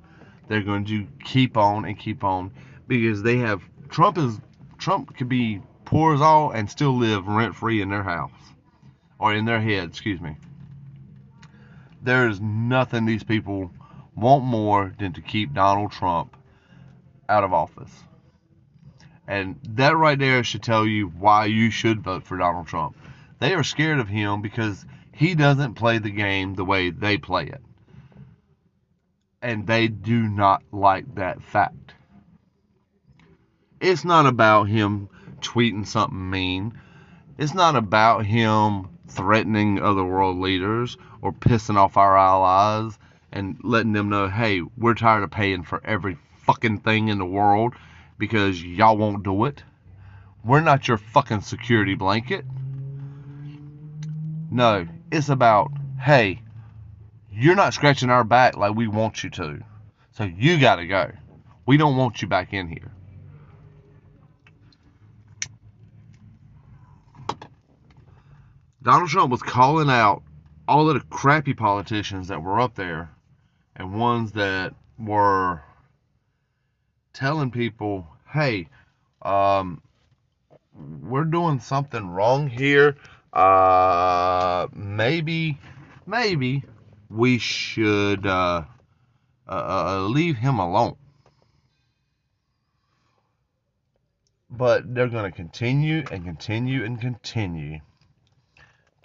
they're 0.49 0.62
going 0.62 0.85
to 0.87 1.07
keep 1.25 1.57
on 1.57 1.85
and 1.85 1.99
keep 1.99 2.25
on 2.25 2.53
because 2.87 3.23
they 3.23 3.38
have 3.38 3.62
Trump 3.88 4.19
is 4.19 4.40
Trump 4.79 5.16
could 5.16 5.29
be 5.29 5.61
poor 5.85 6.14
as 6.14 6.21
all 6.21 6.51
and 6.51 6.71
still 6.71 6.97
live 6.97 7.27
rent 7.27 7.55
free 7.55 7.81
in 7.81 7.88
their 7.88 8.03
house 8.03 8.31
or 9.19 9.35
in 9.35 9.45
their 9.45 9.61
head, 9.61 9.88
excuse 9.88 10.21
me. 10.21 10.37
There 12.07 12.29
is 12.29 12.40
nothing 12.40 13.05
these 13.05 13.25
people 13.25 13.73
want 14.14 14.45
more 14.45 14.95
than 14.97 15.12
to 15.14 15.21
keep 15.21 15.53
Donald 15.53 15.90
Trump 15.90 16.37
out 17.29 17.42
of 17.42 17.53
office. 17.53 17.90
And 19.27 19.59
that 19.71 19.97
right 19.97 20.16
there 20.16 20.45
should 20.45 20.62
tell 20.62 20.87
you 20.87 21.09
why 21.09 21.47
you 21.47 21.69
should 21.69 22.05
vote 22.05 22.23
for 22.23 22.38
Donald 22.38 22.69
Trump. 22.69 22.97
They 23.40 23.55
are 23.55 23.64
scared 23.64 23.99
of 23.99 24.07
him 24.07 24.40
because 24.40 24.87
he 25.11 25.35
doesn't 25.35 25.75
play 25.75 25.99
the 25.99 26.11
game 26.11 26.55
the 26.55 26.64
way 26.64 26.90
they 26.90 27.19
play 27.19 27.49
it. 27.49 27.61
And 29.42 29.66
they 29.66 29.88
do 29.88 30.29
not 30.29 30.62
like 30.71 31.16
that 31.16 31.42
fact. 31.42 31.95
It's 33.81 34.05
not 34.05 34.27
about 34.27 34.69
him 34.69 35.09
tweeting 35.40 35.85
something 35.85 36.31
mean. 36.31 36.79
It's 37.37 37.53
not 37.53 37.75
about 37.75 38.25
him 38.25 38.95
threatening 39.09 39.81
other 39.81 40.05
world 40.05 40.38
leaders 40.38 40.97
or 41.23 41.33
pissing 41.33 41.77
off 41.77 41.97
our 41.97 42.16
allies 42.16 42.99
and 43.33 43.59
letting 43.62 43.92
them 43.92 44.09
know, 44.09 44.29
hey, 44.29 44.62
we're 44.77 44.95
tired 44.95 45.23
of 45.23 45.31
paying 45.31 45.62
for 45.62 45.81
every 45.85 46.19
fucking 46.45 46.81
thing 46.81 47.09
in 47.09 47.19
the 47.19 47.27
world 47.27 47.75
because 48.19 48.62
y'all 48.62 48.97
won't 48.97 49.23
do 49.23 49.45
it. 49.45 49.62
We're 50.45 50.61
not 50.61 50.88
your 50.88 50.99
fucking 50.99 51.40
security 51.40 51.95
blanket. 51.95 52.45
No, 54.51 54.87
it's 55.11 55.29
about, 55.29 55.73
hey, 56.01 56.40
you're 57.33 57.57
not 57.57 57.75
scratching 57.75 58.11
our 58.11 58.25
back 58.25 58.57
like 58.57 58.75
we 58.75 58.87
want 58.87 59.25
you 59.25 59.31
to. 59.31 59.62
So 60.12 60.25
you 60.25 60.59
got 60.59 60.77
to 60.77 60.87
go. 60.87 61.11
We 61.66 61.77
don't 61.77 61.97
want 61.97 62.23
you 62.23 62.29
back 62.29 62.53
in 62.53 62.69
here. 62.69 62.92
Donald 68.87 69.11
Trump 69.11 69.33
was 69.33 69.42
calling 69.42 69.90
out 69.90 70.22
all 70.68 70.88
of 70.88 70.94
the 70.94 71.01
crappy 71.09 71.55
politicians 71.55 72.29
that 72.29 72.40
were 72.40 72.61
up 72.61 72.77
there 72.77 73.11
and 73.75 73.99
ones 73.99 74.31
that 74.31 74.75
were 74.96 75.61
telling 77.12 77.51
people, 77.51 78.07
hey, 78.33 78.68
um, 79.22 79.83
we're 81.03 81.25
doing 81.25 81.59
something 81.59 82.11
wrong 82.11 82.46
here. 82.46 82.94
Uh, 83.33 84.68
maybe, 84.72 85.59
maybe 86.07 86.62
we 87.11 87.38
should 87.38 88.25
uh, 88.25 88.62
uh, 89.49 89.51
uh, 89.51 90.01
leave 90.03 90.37
him 90.37 90.61
alone. 90.61 90.94
But 94.49 94.94
they're 94.94 95.09
going 95.09 95.29
to 95.29 95.37
continue 95.37 96.05
and 96.12 96.25
continue 96.25 96.85
and 96.85 97.01
continue 97.01 97.81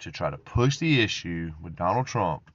to 0.02 0.12
try 0.12 0.30
to 0.30 0.38
push 0.38 0.78
the 0.78 1.00
issue 1.00 1.52
with 1.62 1.76
Donald 1.76 2.06
Trump. 2.06 2.50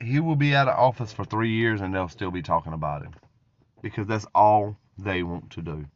He 0.00 0.20
will 0.20 0.36
be 0.36 0.54
out 0.54 0.68
of 0.68 0.78
office 0.78 1.12
for 1.12 1.24
three 1.24 1.52
years 1.52 1.80
and 1.80 1.94
they'll 1.94 2.08
still 2.08 2.30
be 2.30 2.42
talking 2.42 2.72
about 2.72 3.02
him 3.02 3.14
because 3.82 4.06
that's 4.06 4.26
all 4.34 4.76
they 4.98 5.22
want 5.22 5.50
to 5.52 5.62
do. 5.62 5.86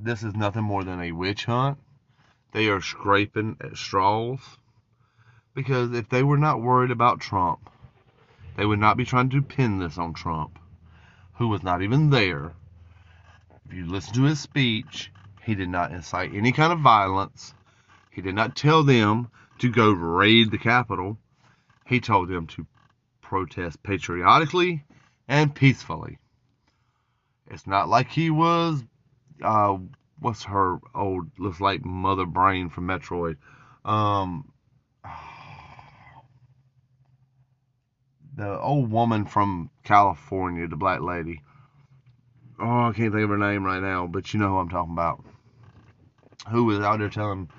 This 0.00 0.22
is 0.22 0.34
nothing 0.34 0.64
more 0.64 0.84
than 0.84 1.00
a 1.00 1.12
witch 1.12 1.44
hunt. 1.44 1.78
They 2.52 2.68
are 2.68 2.80
scraping 2.80 3.56
at 3.60 3.76
straws 3.76 4.40
because 5.54 5.92
if 5.92 6.08
they 6.08 6.22
were 6.22 6.38
not 6.38 6.60
worried 6.60 6.90
about 6.90 7.20
Trump, 7.20 7.70
they 8.56 8.66
would 8.66 8.78
not 8.78 8.96
be 8.96 9.04
trying 9.04 9.30
to 9.30 9.42
pin 9.42 9.78
this 9.78 9.98
on 9.98 10.14
Trump, 10.14 10.58
who 11.34 11.48
was 11.48 11.62
not 11.62 11.82
even 11.82 12.10
there. 12.10 12.52
If 13.66 13.72
you 13.72 13.86
listen 13.86 14.14
to 14.14 14.22
his 14.22 14.40
speech, 14.40 15.10
he 15.42 15.54
did 15.54 15.68
not 15.68 15.92
incite 15.92 16.34
any 16.34 16.52
kind 16.52 16.72
of 16.72 16.80
violence. 16.80 17.54
He 18.14 18.22
did 18.22 18.34
not 18.34 18.54
tell 18.54 18.84
them 18.84 19.28
to 19.58 19.70
go 19.70 19.90
raid 19.90 20.50
the 20.50 20.58
Capitol. 20.58 21.18
He 21.86 22.00
told 22.00 22.28
them 22.28 22.46
to 22.48 22.66
protest 23.20 23.82
patriotically 23.82 24.84
and 25.26 25.54
peacefully. 25.54 26.18
It's 27.50 27.66
not 27.66 27.88
like 27.88 28.08
he 28.08 28.30
was, 28.30 28.84
uh, 29.42 29.78
what's 30.20 30.44
her 30.44 30.78
old, 30.94 31.30
looks 31.38 31.60
like 31.60 31.84
Mother 31.84 32.24
Brain 32.24 32.70
from 32.70 32.86
Metroid. 32.86 33.36
Um, 33.84 34.52
the 38.36 38.58
old 38.60 38.90
woman 38.90 39.26
from 39.26 39.70
California, 39.82 40.68
the 40.68 40.76
black 40.76 41.00
lady. 41.00 41.42
Oh, 42.60 42.88
I 42.88 42.92
can't 42.92 43.12
think 43.12 43.24
of 43.24 43.30
her 43.30 43.38
name 43.38 43.64
right 43.64 43.82
now, 43.82 44.06
but 44.06 44.32
you 44.32 44.40
know 44.40 44.50
who 44.50 44.58
I'm 44.58 44.68
talking 44.68 44.92
about. 44.92 45.24
Who 46.50 46.64
was 46.64 46.80
out 46.80 47.00
there 47.00 47.08
telling 47.08 47.50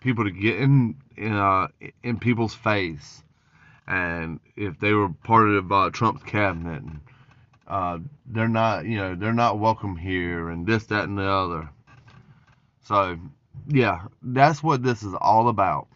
people 0.00 0.24
to 0.24 0.30
get 0.30 0.58
in 0.58 0.96
in 1.16 1.32
uh, 1.32 1.68
in 2.02 2.18
people's 2.18 2.54
face, 2.54 3.22
and 3.86 4.40
if 4.56 4.78
they 4.78 4.92
were 4.92 5.08
part 5.08 5.48
of 5.48 5.72
uh, 5.72 5.90
Trump's 5.90 6.22
cabinet, 6.22 6.82
uh, 7.66 7.98
they're 8.26 8.48
not, 8.48 8.84
you 8.86 8.98
know, 8.98 9.14
they're 9.14 9.32
not 9.32 9.58
welcome 9.58 9.96
here, 9.96 10.50
and 10.50 10.66
this, 10.66 10.86
that, 10.86 11.04
and 11.04 11.18
the 11.18 11.28
other. 11.28 11.68
So, 12.84 13.18
yeah, 13.66 14.02
that's 14.22 14.62
what 14.62 14.82
this 14.82 15.02
is 15.02 15.14
all 15.20 15.48
about. 15.48 15.88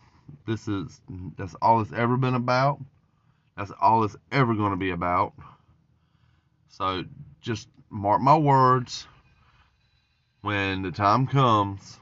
This 0.47 0.67
is 0.67 1.01
that's 1.37 1.55
all 1.63 1.81
it's 1.81 1.93
ever 1.93 2.17
been 2.17 2.35
about. 2.35 2.81
That's 3.57 3.73
all 3.81 4.05
it's 4.05 4.17
ever 4.33 4.55
going 4.55 4.71
to 4.73 4.77
be 4.77 4.91
about. 4.91 5.35
So 6.69 7.05
just 7.41 7.69
mark 7.91 8.21
my 8.23 8.37
words. 8.37 9.07
When 10.41 10.83
the 10.83 10.91
time 10.91 11.27
comes 11.27 11.99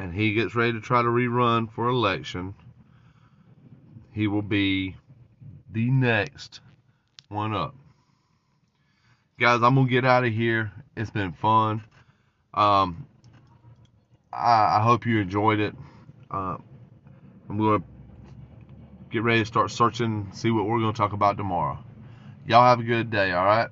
and 0.00 0.14
he 0.14 0.32
gets 0.32 0.54
ready 0.54 0.72
to 0.72 0.80
try 0.80 1.02
to 1.02 1.08
rerun 1.08 1.70
for 1.70 1.88
election, 1.88 2.54
he 4.12 4.26
will 4.26 4.42
be 4.42 4.96
the 5.70 5.90
next 5.90 6.60
one 7.28 7.54
up. 7.54 7.74
Guys, 9.38 9.62
I'm 9.62 9.74
going 9.74 9.86
to 9.86 9.90
get 9.90 10.06
out 10.06 10.24
of 10.24 10.32
here. 10.32 10.72
It's 10.96 11.10
been 11.10 11.32
fun. 11.32 11.84
Um, 12.54 13.06
I, 14.32 14.78
I 14.78 14.80
hope 14.82 15.04
you 15.04 15.20
enjoyed 15.20 15.60
it. 15.60 15.74
Uh, 16.30 16.56
I'm 17.48 17.58
going 17.58 17.80
to 17.80 17.86
get 19.10 19.22
ready 19.22 19.40
to 19.40 19.46
start 19.46 19.70
searching, 19.70 20.28
see 20.32 20.50
what 20.50 20.64
we're 20.64 20.80
going 20.80 20.94
to 20.94 20.98
talk 20.98 21.12
about 21.12 21.36
tomorrow. 21.36 21.78
Y'all 22.46 22.64
have 22.64 22.80
a 22.80 22.84
good 22.84 23.10
day, 23.10 23.32
all 23.32 23.44
right? 23.44 23.68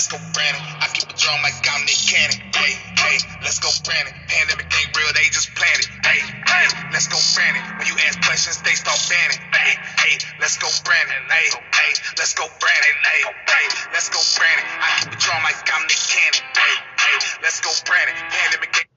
Let's 0.00 0.08
go, 0.08 0.16
Brandon. 0.32 0.64
I 0.80 0.88
keep 0.96 1.12
a 1.12 1.16
drum 1.20 1.36
like 1.44 1.60
I'm 1.60 1.84
Nick 1.84 2.00
Cannon. 2.08 2.40
Hey, 2.56 2.72
hey, 2.72 3.16
let's 3.44 3.60
go, 3.60 3.68
Brandon. 3.84 4.16
Pandemic 4.32 4.64
ain't 4.64 4.96
real, 4.96 5.12
they 5.12 5.28
just 5.28 5.52
planted. 5.52 5.84
Hey, 6.00 6.24
hey, 6.24 6.66
let's 6.88 7.04
go, 7.12 7.20
Brandon. 7.36 7.60
When 7.76 7.84
you 7.84 8.00
ask 8.08 8.16
questions, 8.24 8.64
they 8.64 8.72
start 8.80 8.96
banning. 9.12 9.36
Hey, 9.52 9.76
hey, 10.00 10.14
let's 10.40 10.56
go, 10.56 10.72
Brandon. 10.88 11.20
Hey, 11.28 11.52
hey, 11.52 11.90
let's 12.16 12.32
go, 12.32 12.48
Brandon. 12.48 12.94
Hey, 13.12 13.20
hey, 13.44 13.66
let's 13.92 14.08
go, 14.08 14.24
Brandon. 14.40 14.64
I 14.80 14.88
keep 15.04 15.12
a 15.12 15.20
drum 15.20 15.40
like 15.44 15.60
I'm 15.68 15.84
Nick 15.84 16.00
Cannon. 16.00 16.48
Hey, 16.56 16.74
hey, 16.96 17.16
let's 17.44 17.60
go, 17.60 17.68
Brandon. 17.84 18.16
Pandemic 18.32 18.72
ain't 18.80 18.89